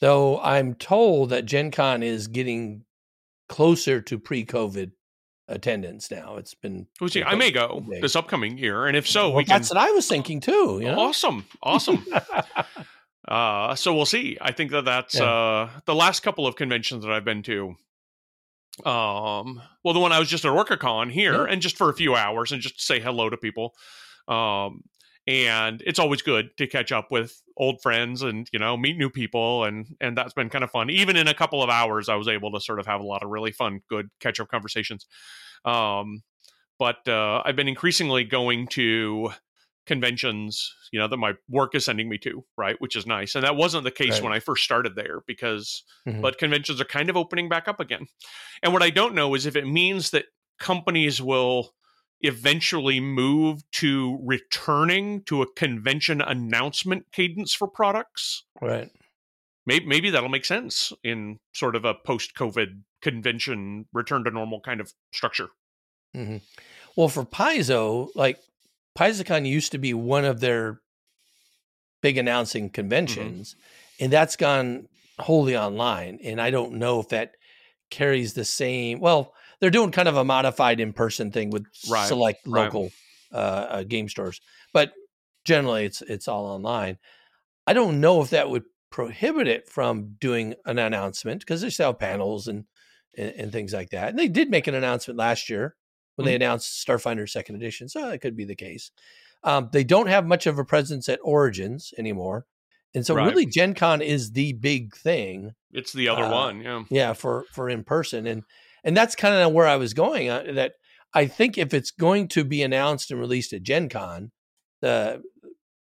[0.00, 2.86] Though I'm told that Gen Con is getting
[3.50, 4.92] closer to pre-COVID
[5.46, 6.36] attendance now.
[6.36, 7.22] It's been We'll see.
[7.22, 8.00] i may go big.
[8.00, 10.78] this upcoming year and if so Well, we can that's what I was thinking too.
[10.80, 10.98] You know?
[11.00, 12.06] awesome awesome
[13.28, 15.24] uh so we'll see i think that that's Yeah.
[15.30, 17.74] uh the last couple of conventions that i've been to
[18.84, 21.52] um well the one i was just at orcacon here Yeah.
[21.52, 23.74] and just for a few hours and just to say hello to people
[24.28, 24.82] um
[25.26, 29.10] and it's always good to catch up with old friends and you know meet new
[29.10, 32.14] people and and that's been kind of fun even in a couple of hours i
[32.14, 35.04] was able to sort of have a lot of really fun good catch up conversations
[35.66, 36.22] um
[36.78, 39.30] but uh i've been increasingly going to
[39.90, 43.42] conventions you know that my work is sending me to right which is nice and
[43.42, 44.22] that wasn't the case Right.
[44.22, 46.22] when i first started there because Mhm.
[46.22, 48.06] but conventions are kind of opening back up again
[48.62, 50.26] and what i don't know is if it means that
[50.60, 51.74] companies will
[52.20, 58.90] eventually move to returning to a convention announcement cadence for products right.
[59.66, 64.80] maybe, maybe that'll make sense in sort of a post-covid convention return to normal kind
[64.80, 65.48] of structure
[66.16, 66.38] Mm-hmm.
[66.96, 68.36] Well, for Paizo, like
[68.98, 70.80] PaizoCon used to be one of their
[72.02, 73.56] big announcing conventions,
[74.00, 76.18] and that's gone wholly online.
[76.24, 77.32] And I don't know if that
[77.90, 79.00] carries the same.
[79.00, 82.64] Well, they're doing kind of a modified in person thing with Right, select right.
[82.64, 82.90] local
[83.32, 84.40] uh, uh, game stores,
[84.72, 84.92] but
[85.44, 86.98] generally it's it's all online.
[87.66, 91.94] I don't know if that would prohibit it from doing an announcement because they sell
[91.94, 92.64] panels and,
[93.16, 94.08] and and things like that.
[94.08, 95.76] And they did make an announcement last year
[96.16, 98.90] when they announced Starfinder Second Edition, so that could be the case.
[99.42, 102.46] Um, they don't have much of a presence at Origins anymore,
[102.94, 103.26] and so Right.
[103.26, 107.44] really Gen Con is the big thing it's the other Uh, one yeah yeah for
[107.52, 108.42] for in person and
[108.82, 110.72] and that's kind of where i was going uh, that
[111.14, 114.32] i think if it's going to be announced and released at gen con
[114.80, 115.22] the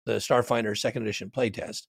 [0.06, 1.86] the starfinder second edition playtest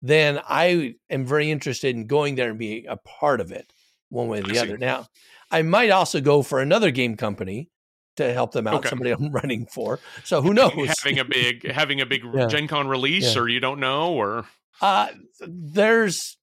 [0.00, 3.70] then i am very interested in going there and being a part of it
[4.08, 4.60] one way or I the see.
[4.60, 5.06] other now
[5.50, 7.70] i might also go for another game company
[8.16, 8.76] to help them out.
[8.76, 8.88] Okay.
[8.88, 10.00] Somebody I'm running for.
[10.24, 10.72] So who knows?
[11.02, 12.46] having a big having a big Yeah.
[12.46, 13.42] Gen Con release, Yeah.
[13.42, 14.46] or you don't know, or
[14.80, 15.08] Uh,
[15.46, 16.36] there's,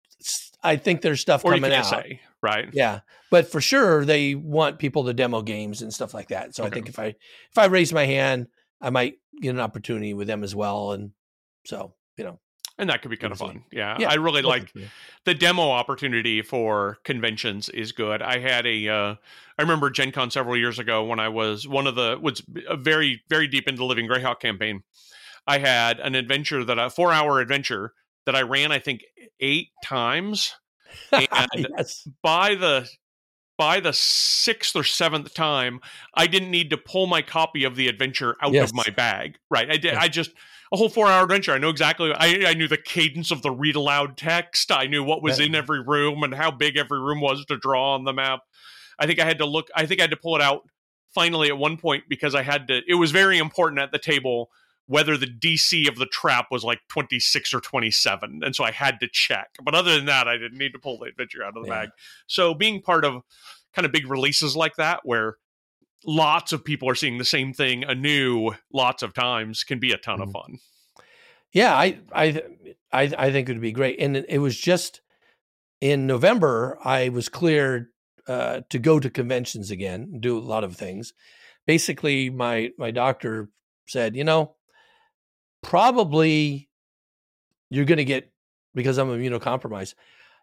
[0.63, 1.86] I think there's stuff or coming out.
[1.88, 2.70] say, right?
[2.74, 3.00] Yeah,
[3.32, 6.54] but for sure they want people to demo games and stuff like that.
[6.56, 8.48] So I think if I if I raise my hand,
[8.80, 10.92] I might get an opportunity with them as well.
[10.92, 11.12] And
[11.66, 12.39] so you know,
[12.78, 13.64] And that could be kind of fun.
[13.72, 14.74] Yeah, Yeah, I really like
[15.26, 18.22] the demo opportunity for conventions is good.
[18.24, 19.16] I had a, uh,
[19.58, 22.42] I remember Gen Con several years ago when I was one of the, was
[22.78, 24.82] very, very deep into the Living Greyhawk campaign.
[25.46, 27.94] I had an adventure that a four hour adventure
[28.26, 29.04] that I ran, I think
[29.40, 30.56] eight times.
[31.12, 32.88] And yes, by the,
[33.58, 35.80] by the sixth or seventh time,
[36.16, 38.70] I didn't need to pull my copy of the adventure out Yes.
[38.70, 39.38] of my bag.
[39.50, 39.70] Right.
[39.70, 39.94] I did.
[39.94, 40.00] Yeah.
[40.02, 40.32] I just,
[40.74, 41.54] a whole four hour adventure.
[41.54, 42.12] I know exactly.
[42.12, 44.72] I, I knew the cadence of the read aloud text.
[44.72, 47.94] I knew what was in every room and how big every room was to draw
[47.94, 48.40] on the map.
[48.98, 49.68] I think I had to look.
[49.76, 50.64] I think I had to pull it out
[51.14, 52.82] finally at one point because I had to.
[52.88, 54.50] It was very important at the table
[54.88, 58.42] whether the DC of the trap was like 26 or 27.
[58.44, 59.50] And so I had to check.
[59.64, 61.82] But other than that, I didn't need to pull the adventure out of the Yeah.
[61.82, 61.90] bag.
[62.28, 63.22] So being part of
[63.74, 65.38] kind of big releases like that where
[66.06, 69.98] lots of people are seeing the same thing anew lots of times can be a
[69.98, 70.34] ton of Mhm.
[70.34, 70.60] fun.
[71.54, 72.42] yeah, I I
[72.92, 74.00] I I think it would be great.
[74.00, 75.02] And it, was just
[75.82, 77.88] in November I was cleared
[78.28, 81.13] uh, to go to conventions again, do a lot of things.
[81.68, 83.50] Basically, my my doctor
[83.88, 84.56] said, you know,
[85.62, 86.70] probably
[87.70, 88.32] you're going to get
[88.74, 89.94] because I'm immunocompromised.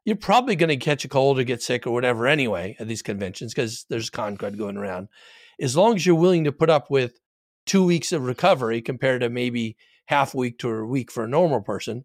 [0.04, 3.02] You're probably going to catch a cold or get sick or whatever anyway at these
[3.02, 5.08] conventions because there's con crud going around.
[5.60, 7.18] As long as you're willing to put up with
[7.66, 11.60] two weeks of recovery compared to maybe half week to a week for a normal
[11.60, 12.04] person,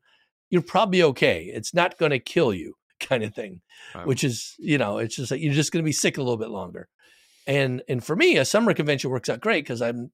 [0.50, 1.46] you're probably okay.
[1.46, 3.62] It's not going to kill you, kind of thing.
[4.06, 6.38] Which is, you know, it's just like you're just going to be sick a little
[6.38, 6.88] bit longer.
[7.48, 10.12] And and for me, a summer convention works out great because I'm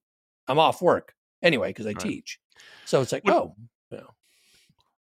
[0.48, 2.00] I'm off work anyway because I Right.
[2.00, 2.38] teach.
[2.84, 3.54] So it's like, oh,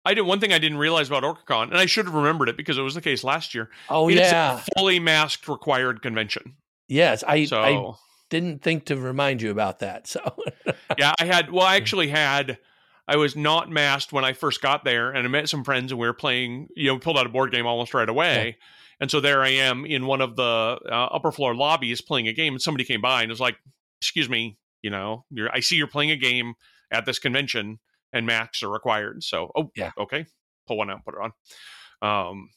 [0.05, 2.57] I did one thing I didn't realize about OrcaCon, and I should have remembered it
[2.57, 3.69] because it was the case last year.
[3.89, 6.57] oh It's yeah, a fully masked required convention.
[6.89, 7.23] yes.
[7.27, 7.95] I So I
[8.31, 10.07] didn't think to remind you about that.
[10.07, 10.21] So
[10.99, 11.51] yeah, I had.
[11.51, 12.59] Well, I actually had.
[13.07, 16.01] I was not masked when I first got there, and I met some friends, and
[16.01, 16.69] we were playing.
[16.77, 18.57] You know, pulled out a board game almost right away,
[19.01, 20.43] and so there I am in one of the
[20.89, 23.57] uh, upper floor lobbies playing a game, and somebody came by and was like,
[24.01, 26.55] "Excuse me, you know, you're, I see you're playing a game
[26.93, 27.81] at this convention,
[28.13, 29.91] and masks are required." So, oh, Yeah.
[29.99, 30.27] okay,
[30.69, 32.29] pull one out, put it on.
[32.31, 32.51] Um,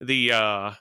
[0.00, 0.72] the uh,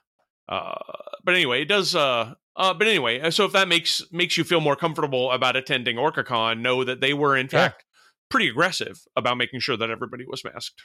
[0.49, 0.75] uh,
[1.23, 1.95] but anyway, it does.
[1.95, 5.56] Uh, uh, but anyway, uh, so if that makes makes you feel more comfortable about
[5.56, 7.70] attending OrcaCon, know that they were in Yeah.
[7.70, 7.86] fact
[8.30, 10.82] pretty aggressive about making sure that everybody was masked.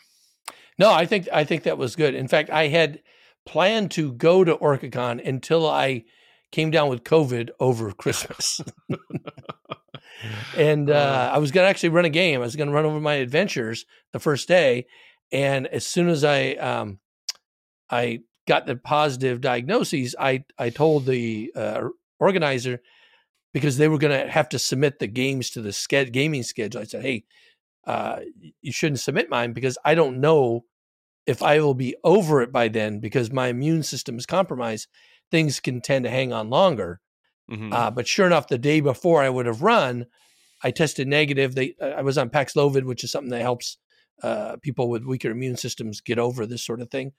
[0.79, 2.15] No, I think I think that was good.
[2.15, 3.01] In fact, I had
[3.47, 6.05] planned to go to OrcaCon until I
[6.53, 8.61] came down with COVID over Christmas.
[10.57, 12.41] and uh, I was going to actually run a game.
[12.41, 14.87] I was going to run over my adventures the first day,
[15.33, 16.99] and as soon as I um,
[17.91, 22.81] I got the positive diagnoses, I I told the uh, organizer
[23.53, 26.81] because they were going to have to submit the games to the sched- gaming schedule.
[26.81, 27.25] I said, "Hey,
[27.87, 28.21] uh,
[28.61, 30.65] you shouldn't submit mine because I don't know
[31.27, 34.89] if I will be over it by then because my immune system is compromised.
[35.31, 37.01] Things can tend to hang on longer.
[37.51, 37.73] Mhm.
[37.73, 40.07] Uh, but sure enough, the day before I would have run,
[40.63, 41.55] I tested negative.
[41.55, 43.79] They, I was on Paxlovid, which is something that helps
[44.23, 47.13] uh, people with weaker immune systems get over this sort of thing.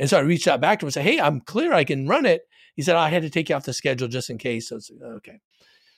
[0.00, 1.72] And so I reached out back to him and said, "Hey, I'm clear.
[1.72, 2.42] I can run it."
[2.74, 4.90] He said, "I had to take you off the schedule just in case." So it's
[4.90, 5.40] like, okay.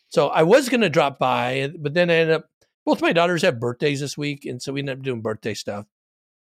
[0.09, 2.51] So I was going to drop by, but then I ended up.
[2.85, 5.87] Both my daughters have birthdays this week, and so we ended up doing birthday stuff.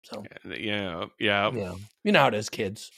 [0.03, 1.51] So yeah, yeah.
[1.51, 2.91] you know, you know how it is, kids.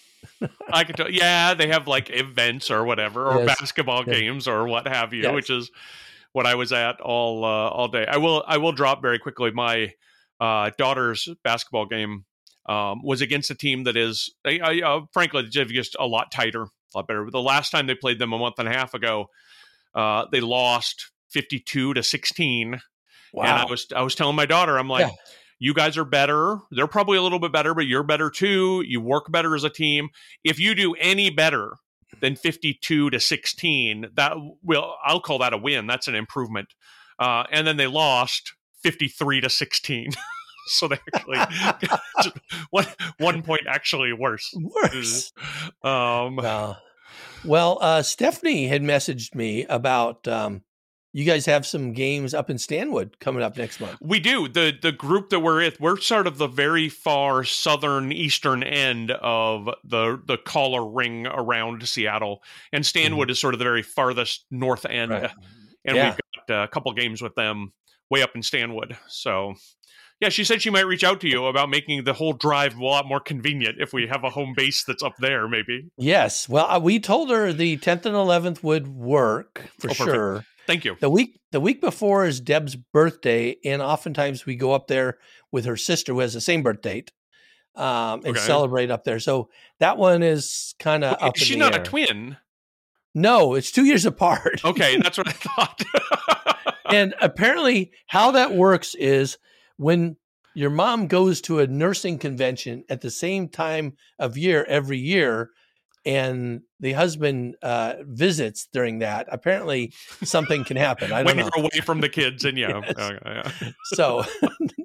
[0.72, 1.10] I could tell.
[1.10, 3.58] Yeah, they have like events or whatever, or Yes.
[3.60, 4.16] basketball Yes.
[4.18, 5.34] games or what have you, Yes.
[5.34, 5.70] which is
[6.32, 8.06] what I was at all uh, all day.
[8.06, 9.50] I will I will drop very quickly.
[9.50, 9.92] My
[10.40, 12.24] uh, daughter's basketball game
[12.68, 16.62] um, was against a team that is, I, I, uh, frankly, just a lot tighter,
[16.62, 17.28] a lot better.
[17.30, 19.26] The last time they played them a month and a half ago,
[19.94, 22.80] uh, they lost fifty two to sixteen.
[23.32, 23.42] Wow.
[23.44, 25.12] And I was I was telling my daughter, I'm like, Yeah.
[25.58, 26.58] you guys are better.
[26.70, 28.82] They're probably a little bit better, but you're better too.
[28.86, 30.08] You work better as a team.
[30.44, 31.74] If you do any better
[32.20, 35.86] than 52 to 16, that will I'll call that a win.
[35.86, 36.68] That's an improvement.
[37.18, 40.10] Uh, and then they lost 53 to 16.
[40.78, 41.38] so they actually
[42.70, 42.86] one
[43.18, 44.52] one point actually worse.
[44.54, 45.32] Worse.
[45.82, 46.78] Um, Well,
[47.44, 50.62] well, uh, Stephanie had messaged me about um,
[51.12, 53.96] you guys have some games up in Stanwood coming up next month.
[54.02, 54.48] We do.
[54.48, 59.12] The the group that we're with, we're sort of the very far southern eastern end
[59.12, 62.42] of the the collar ring around Seattle.
[62.72, 65.12] And Stanwood is sort of the very farthest north end.
[65.12, 65.30] Right.
[65.84, 66.10] and Yeah.
[66.10, 67.72] we've got uh, a couple games with them
[68.10, 68.96] way up in Stanwood.
[69.08, 69.54] So.
[70.20, 72.84] Yeah, she said she might reach out to you about making the whole drive a
[72.84, 75.90] lot more convenient if we have a home base that's up there, maybe.
[75.98, 76.48] Yes.
[76.48, 80.44] Well, we told her the 10th and 11th would work for Oh, sure.
[80.66, 80.96] Thank you.
[81.00, 85.18] The week the week before is Deb's birthday, and oftentimes we go up there
[85.52, 87.12] with her sister who has the same birth date,
[87.76, 88.40] um, and Okay.
[88.40, 89.20] celebrate up there.
[89.20, 89.48] So
[89.80, 91.82] that one is kind of she's not air.
[91.82, 92.36] a twin.
[93.14, 94.64] No, it's two years apart.
[94.64, 95.84] Okay, that's what I thought.
[96.90, 99.38] and apparently, how that works is
[99.76, 100.16] when
[100.54, 105.50] your mom goes to a nursing convention at the same time of year every year,
[106.04, 109.26] and the husband uh, visits during that.
[109.30, 111.12] Apparently, something can happen.
[111.12, 111.50] I don't when know.
[111.56, 113.12] you're away from the kids, and yeah, Yes.
[113.26, 113.70] yeah.
[113.94, 114.24] so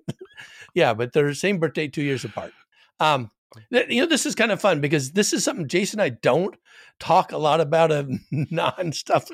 [0.74, 2.54] yeah but they're the same birthday two years apart
[3.02, 3.30] um
[3.70, 6.56] you know this is kind of fun because this is something jason and i don't
[7.02, 9.28] talk a lot about of non stuff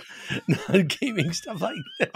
[0.47, 2.10] non gaming stuff like this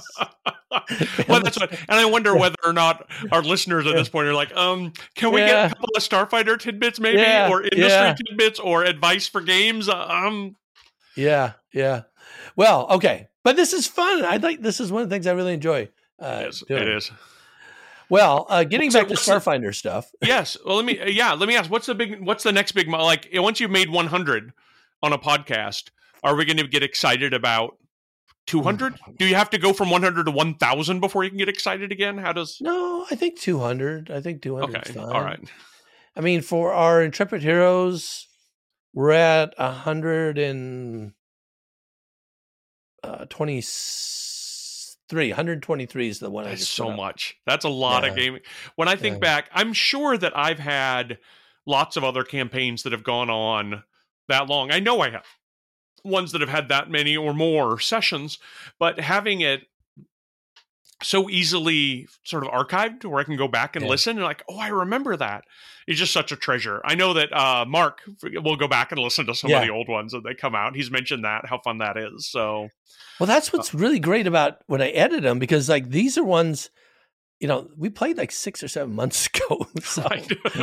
[1.27, 4.33] well, that's what, and I wonder whether or not our listeners at this point are
[4.33, 8.13] like, um, can we get a couple of Starfinder tidbits, maybe, Yeah, or industry yeah.
[8.13, 9.89] tidbits, or advice for games?
[9.89, 10.55] Um,
[11.17, 12.03] yeah yeah
[12.55, 15.31] well okay but this is fun i like this is one of the things i
[15.33, 15.89] really enjoy
[16.21, 16.63] uh it is.
[16.65, 16.81] doing.
[16.83, 17.11] It is.
[18.09, 20.55] well uh getting So back to what's the- starfinder stuff Yes.
[20.65, 20.99] Well, let me.
[21.01, 21.69] uh, Yeah, let me ask.
[21.69, 22.25] What's the big?
[22.25, 22.87] What's the next big?
[22.87, 24.53] Like, once you've made 100
[25.03, 25.89] on a podcast,
[26.23, 27.77] are we going to get excited about
[28.47, 28.95] 200?
[29.17, 32.17] Do you have to go from 100 to 1,000 before you can get excited again?
[32.17, 32.57] How does?
[32.61, 34.89] no i think 200 i think 200 Okay.
[34.89, 35.05] is fine.
[35.05, 35.39] All right.
[36.15, 38.27] I mean, for our intrepid heroes,
[38.93, 41.13] we're at a hundred and
[43.01, 45.29] uh, twenty-three.
[45.29, 47.37] One hundred twenty-three is the one That's so much.
[47.45, 48.09] That's a lot Yeah.
[48.09, 48.41] of gaming.
[48.75, 49.19] When I think Yeah.
[49.19, 51.17] back, I'm sure that I've had
[51.65, 53.83] lots of other campaigns that have gone on
[54.31, 54.71] that long.
[54.71, 55.25] I know I have
[56.03, 58.39] ones that have had that many or more sessions,
[58.79, 59.61] but having it
[61.03, 63.89] so easily sort of archived where I can go back and Yeah.
[63.91, 65.43] listen and like, oh, I remember that.
[65.87, 66.79] It's just such a treasure.
[66.85, 69.61] I know that uh, Mark will go back and listen to some Yeah.
[69.61, 70.75] of the old ones that they come out.
[70.75, 72.27] He's mentioned that how fun that is.
[72.29, 72.69] So
[73.19, 76.69] Well, that's what's really great about when I edit them because, like, these are ones,
[77.39, 79.65] you know, we played like six or seven months ago.
[79.81, 80.07] So,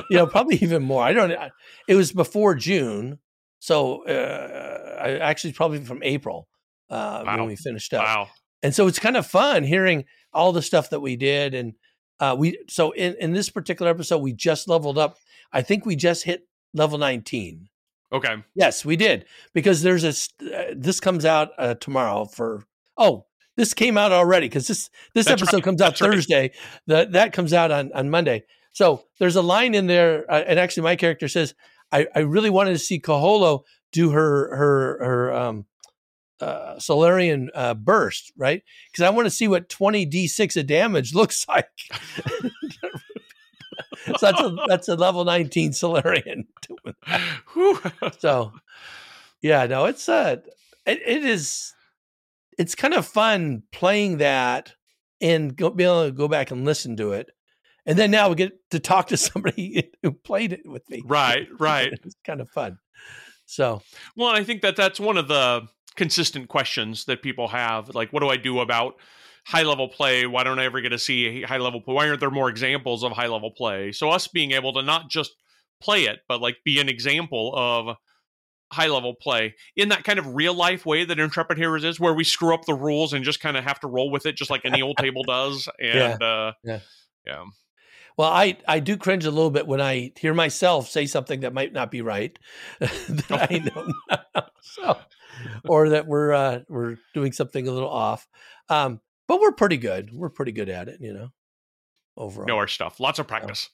[0.08, 1.02] you know, probably even more.
[1.02, 1.32] I don't.
[1.32, 1.50] I-
[1.88, 3.18] It was before June,
[3.58, 6.48] so uh, I actually probably from April
[6.90, 7.36] uh, Wow.
[7.38, 8.04] when we finished up.
[8.04, 8.28] wow.
[8.62, 11.74] and so it's kind of fun hearing all the stuff that we did and
[12.20, 15.16] uh, we so in, in this particular episode we just leveled up
[15.52, 16.42] i think we just hit
[16.74, 17.68] level 19
[18.12, 18.36] Okay.
[18.54, 20.08] yes we did because there's a
[20.56, 22.64] uh, this comes out uh, tomorrow for
[22.96, 26.12] oh this came out already because this this That's episode right, comes out that's right.
[26.12, 26.50] thursday
[26.86, 30.58] that that comes out on on monday so there's a line in there uh, and
[30.58, 31.54] actually my character says
[31.92, 35.66] i i really wanted to see kaholo do her her her um
[36.40, 38.62] uh, Solarian uh, burst, right?
[38.90, 41.66] Because I want to see what 20d6 of damage looks like.
[44.06, 46.46] so that's a that's a level 19 Solarian.
[46.62, 47.20] doing that.
[47.52, 47.80] Whew.
[48.18, 48.52] so
[49.42, 50.36] yeah, no, it's uh
[50.86, 51.74] it, it is
[52.58, 54.72] it's kind of fun playing that
[55.20, 57.30] and go, be able to go back and listen to it.
[57.88, 61.02] And then now we get to talk to somebody who played it with me.
[61.04, 61.92] Right, right.
[62.04, 62.78] It's kind of fun.
[63.46, 63.82] So
[64.14, 67.94] Well, I think that that's one of the consistent questions that people have.
[67.94, 68.96] Like, what do I do about
[69.46, 70.26] high level play?
[70.26, 71.94] Why don't I ever get to see high level play?
[71.94, 73.92] Why aren't there more examples of high level play?
[73.92, 75.32] So, us being able to not just
[75.80, 77.96] play it, but like be an example of
[78.70, 82.12] high level play in that kind of real life way that Intrepid Heroes is, where
[82.12, 84.50] we screw up the rules and just kind of have to roll with it, just
[84.50, 85.68] like any old table does.
[85.80, 86.80] And, uh, Yeah.
[87.26, 87.44] yeah.
[88.18, 91.54] Well, I, I do cringe a little bit when I hear myself say something that
[91.54, 92.36] might not be right,
[92.80, 94.98] that I know, so,
[95.64, 98.26] or that we're uh, we're doing something a little off.
[98.68, 100.12] Um, but we're pretty good.
[100.12, 101.28] We're pretty good at it, you know.
[102.16, 102.98] Overall, know our stuff.
[102.98, 103.70] Lots of practice.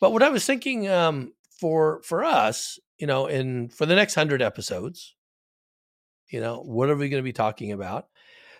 [0.00, 4.14] but what I was thinking um, for for us, you know, in for the next
[4.14, 5.16] hundred episodes,
[6.30, 8.06] you know, what are we going to be talking about?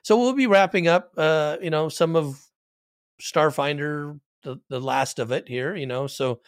[0.03, 2.45] So we'll be wrapping up, uh, you know, some of
[3.21, 6.07] Starfinder, the, the last of it here, you know.
[6.07, 6.41] So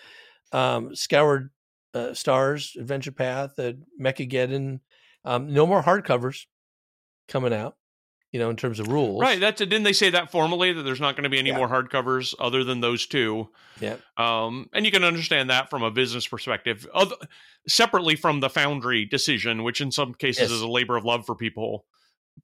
[0.53, 1.51] um, Scoured
[1.95, 4.81] uh, Stars, Adventure Path, uh, Mechageddon,
[5.25, 6.47] um, no more hardcovers
[7.29, 7.77] coming out,
[8.33, 9.21] you know, in terms of rules.
[9.21, 9.41] Right.
[9.41, 11.57] That's didn't they say that formally that there's not going to be any Yeah.
[11.57, 13.49] more hardcovers other than those two?
[13.81, 13.97] Yeah.
[14.17, 17.17] Um, and you can understand that from a business perspective, Other,
[17.67, 20.51] separately from the Foundry decision, which in some cases Yes.
[20.51, 21.87] is a labor of love for people.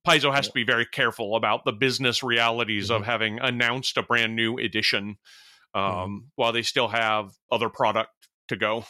[0.07, 3.07] Paizo has to be very careful about the business realities of Mhm.
[3.07, 5.17] having announced a brand new edition,
[5.75, 6.17] um, Mm-hmm.
[6.37, 8.11] while they still have other product
[8.49, 8.85] to go.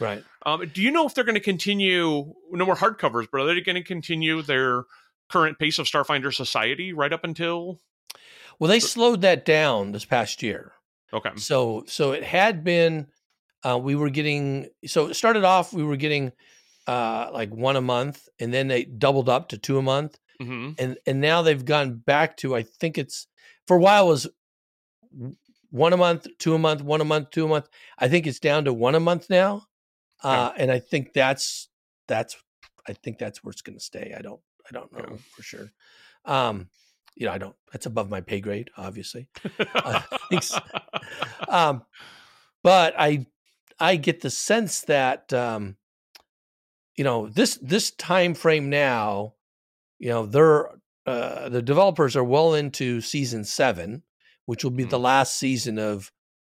[0.00, 0.22] Right.
[0.44, 2.32] Um, do you know if they're going to continue?
[2.50, 4.84] No more hardcovers, but are they going to continue their
[5.30, 7.80] current pace of Starfinder Society right up until?
[8.58, 10.72] Well, they slowed that down this past year.
[11.12, 11.30] Okay.
[11.36, 13.06] So so it had been
[13.62, 16.32] uh, we were getting so it started off we were getting
[16.86, 20.70] uh, like one a month and then they doubled up to two a month hmm
[20.78, 23.26] and and now they've gone back to I think it's
[23.66, 24.28] for a while it was
[25.70, 27.68] one a month, two a month, one a month, two a month.
[27.98, 29.66] I think it's down to one a month now,
[30.22, 31.68] uh, and I think that's
[32.08, 32.36] that's
[32.88, 34.14] I think that's where it's going to stay.
[34.16, 35.16] I don't I don't know Yeah.
[35.34, 35.72] for sure.
[36.24, 36.70] Um,
[37.16, 37.56] you know, I don't.
[37.72, 39.28] That's above my pay grade, obviously.
[39.84, 40.00] Uh,
[41.48, 41.84] um,
[42.62, 43.26] but I
[43.80, 45.76] I get the sense that um,
[46.96, 49.34] you know this this time frame now,
[49.98, 50.70] you know, they're
[51.06, 54.02] uh, the developers are well into season seven,
[54.46, 56.12] which will be the last season of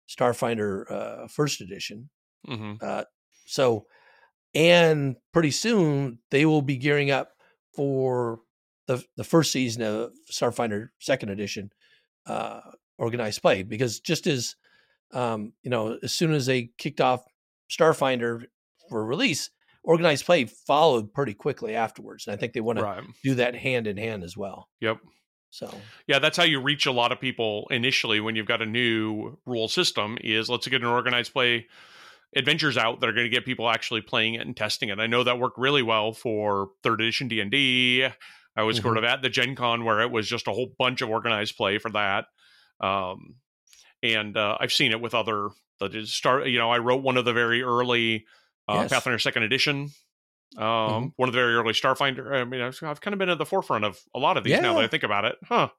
[0.09, 2.09] Starfinder uh, First Edition.
[2.45, 3.03] hmm Uh,
[3.45, 3.87] so,
[4.55, 7.33] and pretty soon they will be gearing up
[7.75, 8.41] for
[8.87, 11.71] the the first season of Starfinder Second Edition
[12.25, 12.61] uh,
[12.97, 14.55] organized play because just as
[15.11, 17.23] um, you know, as soon as they kicked off
[17.69, 18.45] Starfinder
[18.89, 19.49] for release,
[19.83, 23.87] organized play followed pretty quickly afterwards, and I think they want to do that hand
[23.87, 24.69] in hand as well.
[24.81, 24.97] Yep.
[25.51, 25.73] So,
[26.07, 29.37] Yeah, that's how you reach a lot of people initially when you've got a new
[29.45, 31.67] rule system is let's get an organized play
[32.35, 34.99] adventures out that are going to get people actually playing it and testing it.
[34.99, 38.07] I know that worked really well for third edition D&D.
[38.55, 41.01] I was sort of at the Gen Con where it was just a whole bunch
[41.01, 42.25] of organized play for that.
[42.79, 43.35] Um,
[44.03, 45.49] and uh, I've seen it with other
[45.81, 48.25] is start you know, I wrote one of the very early
[48.69, 48.91] uh, Yes.
[48.91, 49.89] Pathfinder second edition
[50.57, 52.33] um, one of the very early Starfinder.
[52.33, 54.59] I mean, I've, I've kind of been at the forefront of a lot of these
[54.59, 55.35] now that I think about it.
[55.45, 55.69] Huh.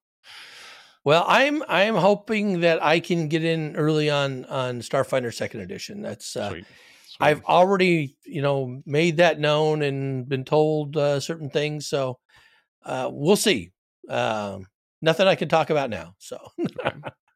[1.05, 6.03] well, I'm I'm hoping that I can get in early on on Starfinder Second Edition.
[6.03, 6.64] That's uh, Sweet.
[7.07, 7.26] Sweet.
[7.26, 11.88] I've already, you know, made that known and been told uh, certain things.
[11.88, 12.18] So
[12.84, 13.72] uh, we'll see.
[14.09, 14.66] Um,
[15.03, 16.14] nothing I can talk about now.
[16.18, 16.38] So,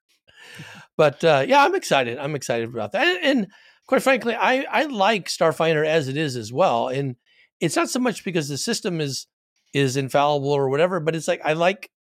[0.97, 2.19] but uh, yeah, I'm excited.
[2.19, 3.07] I'm excited about that.
[3.07, 3.47] And, and
[3.87, 6.89] quite frankly, I I like Starfinder as it is as well.
[6.89, 7.17] And
[7.61, 9.27] it's not so much because the system is
[9.75, 11.91] is infallible or whatever, but it's like I like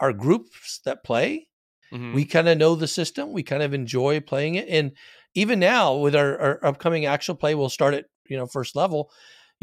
[0.00, 1.48] our groups that play
[1.92, 2.14] Mhm.
[2.14, 4.92] we kind of know the system we kind of enjoy playing it and
[5.34, 9.10] even now with our, our upcoming actual play we'll start at you know first level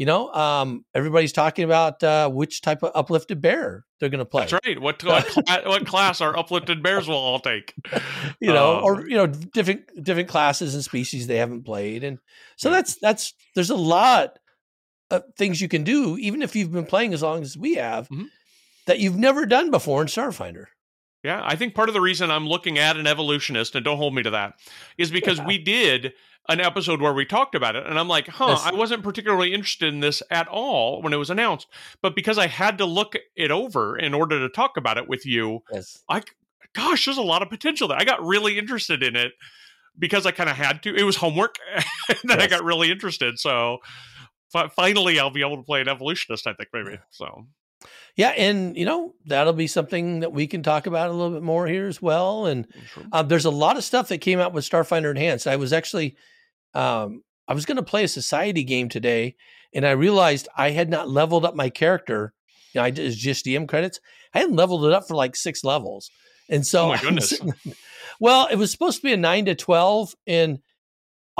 [0.00, 4.24] you know um everybody's talking about uh which type of uplifted bear they're going to
[4.24, 4.80] play That's right.
[4.80, 7.74] What what, cla- what class our uplifted bears will all take?
[8.40, 12.18] you know Um, or you know different different classes and species they haven't played and
[12.56, 14.38] so that's that's there's a lot
[15.10, 18.08] of things you can do even if you've been playing as long as we have
[18.08, 18.26] Mhm.
[18.86, 20.66] that you've never done before in starfinder
[21.22, 24.14] Yeah, I think part of the reason I'm looking at an evolutionist, and don't hold
[24.14, 24.54] me to that,
[24.96, 25.46] is because Yeah.
[25.46, 26.14] we did
[26.48, 28.62] an episode where we talked about it, and I'm like, huh, Yes.
[28.64, 31.66] I wasn't particularly interested in this at all when it was announced,
[32.00, 35.26] but because I had to look it over in order to talk about it with
[35.26, 36.22] you, yes I
[36.72, 37.98] gosh, there's a lot of potential there.
[37.98, 39.32] I got really interested in it
[39.98, 40.94] because I kind of had to.
[40.94, 41.56] It was homework,
[42.08, 43.38] and then I got really interested.
[43.38, 43.78] So
[44.52, 46.46] fi- finally, I'll be able to play an evolutionist.
[46.46, 47.46] I think maybe so.
[48.16, 51.42] Yeah, and you know that'll be something that we can talk about a little bit
[51.42, 52.46] more here as well.
[52.46, 53.04] And Sure.
[53.12, 55.46] uh, there's a lot of stuff that came out with Starfinder Enhanced.
[55.46, 56.16] I was actually,
[56.74, 59.36] um, I was going to play a society game today,
[59.74, 62.32] and I realized I had not leveled up my character.
[62.74, 64.00] You know, I did just DM credits.
[64.34, 66.10] I hadn't leveled it up for like six levels,
[66.48, 67.32] and so Oh my goodness.
[68.20, 70.58] well, it was supposed to be a nine to twelve, and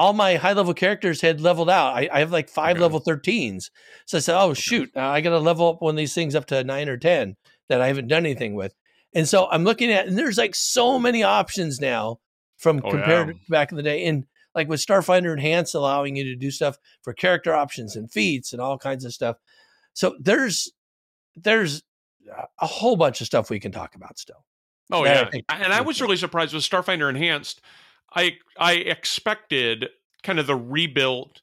[0.00, 1.94] all my high level characters had leveled out.
[1.94, 2.80] I, I have like five Okay.
[2.80, 3.70] level 13s.
[4.06, 6.34] So I said, oh, shoot, uh, I got to level up one of these things
[6.34, 7.36] up to nine or 10
[7.68, 8.74] that I haven't done anything with.
[9.14, 12.18] And so I'm looking at, and there's like so many options now
[12.56, 13.32] from Oh, compared yeah.
[13.34, 14.06] to back in the day.
[14.06, 14.24] And
[14.54, 18.62] like with Starfinder Enhanced allowing you to do stuff for character options and feats and
[18.62, 19.36] all kinds of stuff.
[19.92, 20.72] So there's,
[21.36, 21.82] there's
[22.58, 24.44] a whole bunch of stuff we can talk about still.
[24.90, 27.60] Oh that I yeah, think and I was really surprised with Starfinder Enhanced.
[28.14, 29.88] I I expected
[30.22, 31.40] kind of the rebuilt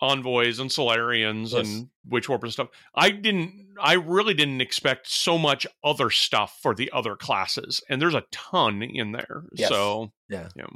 [0.00, 1.66] envoys and Solarians Yes.
[1.66, 2.68] and Witch Warp and stuff.
[2.94, 3.74] I didn't.
[3.80, 8.24] I really didn't expect so much other stuff for the other classes, and there's a
[8.30, 9.44] ton in there.
[9.54, 9.68] Yes.
[9.68, 10.48] So Yeah.
[10.56, 10.66] yeah,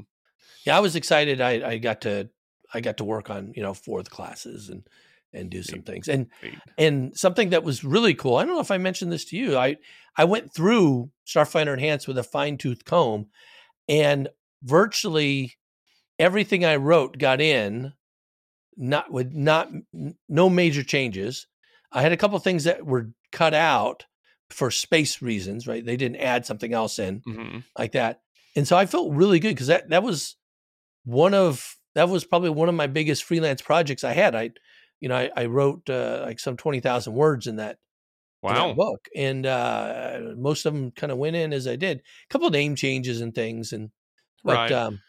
[0.65, 1.41] yeah, I was excited.
[1.41, 2.29] I, I got to
[2.73, 4.87] I got to work on you know fourth classes and
[5.33, 5.87] and do some Neat.
[5.87, 6.59] things and Neat.
[6.77, 8.37] and something that was really cool.
[8.37, 9.57] I don't know if I mentioned this to you.
[9.57, 9.77] I
[10.17, 13.27] I went through Starfinder Enhanced with a fine tooth comb,
[13.89, 14.29] and
[14.63, 15.55] virtually
[16.19, 17.93] everything I wrote got in,
[18.77, 19.71] not with not
[20.29, 21.47] no major changes.
[21.93, 24.07] I had a couple things that were cut out
[24.51, 25.67] for space reasons.
[25.67, 28.23] Right, they didn't add something else in hmm like that.
[28.57, 30.37] And so I felt really good because that that was
[31.05, 34.35] one of that was probably one of my biggest freelance projects I had.
[34.35, 34.51] I,
[35.01, 37.79] you know, I, I wrote uh, like some twenty thousand words in that
[38.49, 41.99] in that book, and uh, most of them kind of went in as I did.
[41.99, 43.91] A couple of name changes and things, and
[44.45, 44.73] but Right.
[44.73, 45.01] um,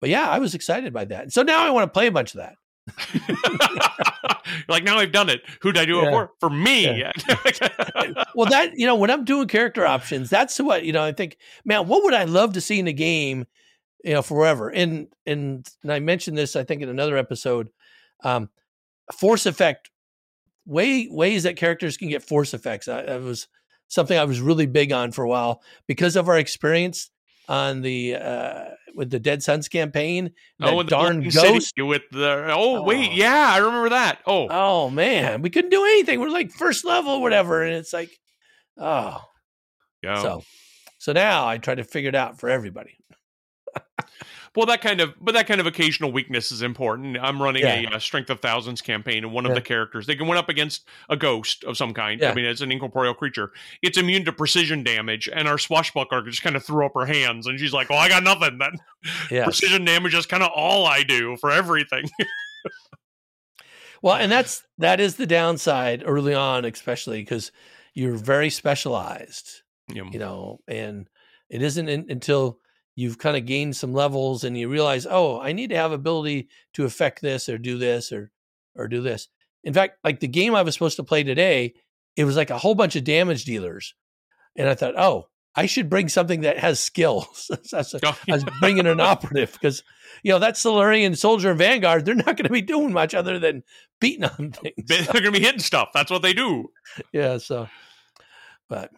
[0.00, 1.32] but yeah, I was excited by that.
[1.32, 2.54] So now I want to play a bunch of that.
[4.68, 5.42] like now I've done it.
[5.62, 6.08] Who'd I do Yeah.
[6.08, 6.30] it for?
[6.40, 7.02] For me.
[8.34, 11.02] well, that you know, when I'm doing character options, that's what you know.
[11.02, 13.46] I think, man, what would I love to see in a game,
[14.04, 14.68] you know, forever?
[14.68, 17.70] And and, and I mentioned this, I think, in another episode.
[18.22, 18.48] Um,
[19.18, 19.90] force effect
[20.66, 22.88] way ways that characters can get force effects.
[22.88, 23.48] I, that was
[23.88, 27.10] something I was really big on for a while because of our experience
[27.48, 28.64] on the uh
[28.94, 30.32] with the Dead Suns campaign.
[30.58, 31.72] That oh, and the darn Golden City ghost.
[31.78, 33.14] with the oh, wait, Oh.
[33.14, 34.20] yeah, I remember that.
[34.26, 36.20] Oh, Oh man, we couldn't do anything.
[36.20, 38.10] We're like first level, whatever, and it's like,
[38.78, 39.20] oh,
[40.02, 40.22] yeah.
[40.22, 40.44] So,
[40.98, 42.96] so now I try to figure it out for everybody.
[44.56, 47.16] Well, that kind of, but that kind of occasional weakness is important.
[47.20, 49.54] I'm running a uh, Strength of Thousands campaign, and one of Yeah.
[49.56, 52.20] the characters they can went up against a ghost of some kind.
[52.20, 52.30] Yeah.
[52.30, 53.50] I mean, it's an incorporeal creature.
[53.82, 57.48] It's immune to precision damage, and our swashbuckler just kind of threw up her hands,
[57.48, 58.58] and she's like, "Well, I got nothing.
[58.58, 58.78] Then
[59.30, 59.44] Yeah.
[59.44, 62.04] precision damage is kind of all I do for everything."
[64.02, 67.50] Well, and that's that is the downside early on, especially because
[67.94, 70.04] you're very specialized, Yeah.
[70.12, 71.08] you know, and
[71.48, 72.58] it isn't in, until
[72.96, 76.48] you've kind of gained some levels and you realize, oh, I need to have ability
[76.74, 78.30] to affect this or do this or
[78.76, 79.28] or do this.
[79.62, 81.74] In fact, like the game I was supposed to play today,
[82.16, 83.94] it was like a whole bunch of damage dealers,
[84.56, 87.50] and I thought, oh, I should bring something that has skills.
[87.64, 89.82] So I was- Oh, I was bringing an operative because
[90.22, 93.38] you know that Solarian soldier and Vanguard, they're not going to be doing much other
[93.38, 93.62] than
[94.00, 94.74] beating on things.
[94.86, 95.90] They're going to be hitting stuff.
[95.94, 96.70] That's what they do.
[97.12, 97.68] yeah, so
[98.68, 98.90] but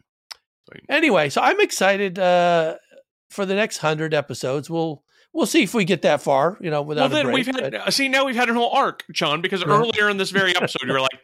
[0.88, 2.76] anyway, so I'm excited uh
[3.31, 4.68] for the next hundred episodes.
[4.70, 5.03] We'll
[5.33, 7.35] we'll see if we get that far, you know, without Well, a then break.
[7.47, 9.66] we've had but- see now we've had an whole arc, John, because Yeah.
[9.68, 11.18] earlier in this very episode you were like,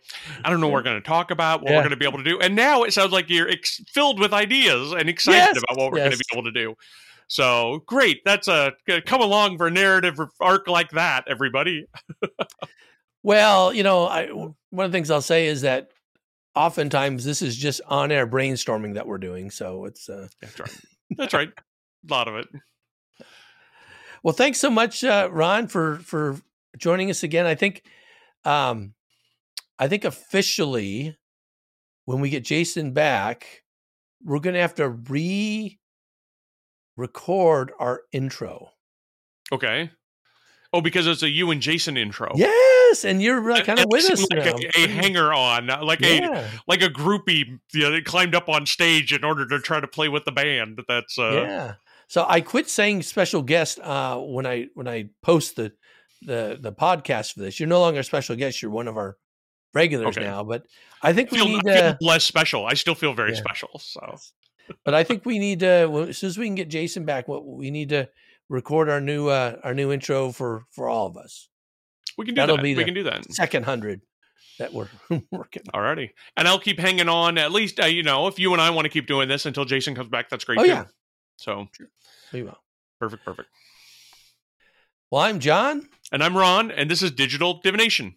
[0.45, 1.77] I don't know what we're going to talk about, what Yeah.
[1.79, 4.21] we're going to be able to do, and now it sounds like you're ex- filled
[4.21, 6.75] with ideas and excited Yes, about what we're going to be able to do.
[7.29, 8.73] So great, that's a
[9.07, 11.87] come along for a narrative arc like that, everybody.
[13.23, 15.89] well, you know, I one of the things I'll say is that
[16.55, 19.51] oftentimes this is just on air brainstorming that we're doing.
[19.51, 20.77] So it's uh That's right.
[21.17, 21.49] That's right.
[22.09, 22.49] A lot of it.
[24.23, 26.37] Well, thanks so much, uh, Ron, for for
[26.79, 27.47] joining us again.
[27.47, 27.83] I think,
[28.45, 28.95] um,
[29.79, 31.19] I think officially,
[32.05, 33.65] when we get Jason back,
[34.25, 35.79] we're going to have to re-record
[37.79, 38.71] our intro.
[39.51, 39.91] Okay.
[40.73, 42.33] Oh, because it's a you and Jason intro.
[42.35, 44.55] Yes, and you're like, kind of with us seemed now.
[44.77, 48.65] a, a hanger on, like a like a groupie you know, that climbed up on
[48.65, 50.81] stage in order to try to play with the band.
[50.89, 51.75] That's uh, yeah.
[52.13, 55.73] So I quit saying special guest uh, when I when I post the
[56.21, 57.59] the the podcast for this.
[57.59, 58.61] You're no longer a special guest.
[58.61, 59.17] You're one of our
[59.73, 60.27] regulars Okay.
[60.27, 60.45] now.
[60.45, 60.67] But
[61.01, 61.97] I think I feel, we need to.
[62.03, 62.67] less special.
[62.67, 63.39] I still feel very Yeah.
[63.39, 63.79] special.
[63.79, 64.19] So
[64.85, 67.29] but I think we need to well, as soon as we can get Jason back,
[67.29, 68.11] what we need to
[68.51, 71.49] record our new uh, our new intro for for all of us.
[72.19, 72.63] we can do That'll that.
[72.63, 73.25] be we can do that.
[73.33, 74.03] Second hundred
[74.59, 74.91] that we're
[75.31, 75.63] working.
[75.73, 76.11] Alrighty.
[76.37, 77.39] And I'll keep hanging on.
[77.39, 79.65] At least, uh, you know, if you and I want to keep doing this until
[79.65, 80.69] Jason comes back, that's great Oh too.
[80.69, 80.85] yeah,
[81.39, 81.69] So
[82.33, 82.59] we will.
[82.99, 83.49] perfect, perfect.
[85.11, 85.89] Well, I'm John.
[86.13, 88.17] And I'm Ron, and this is Digital Divination.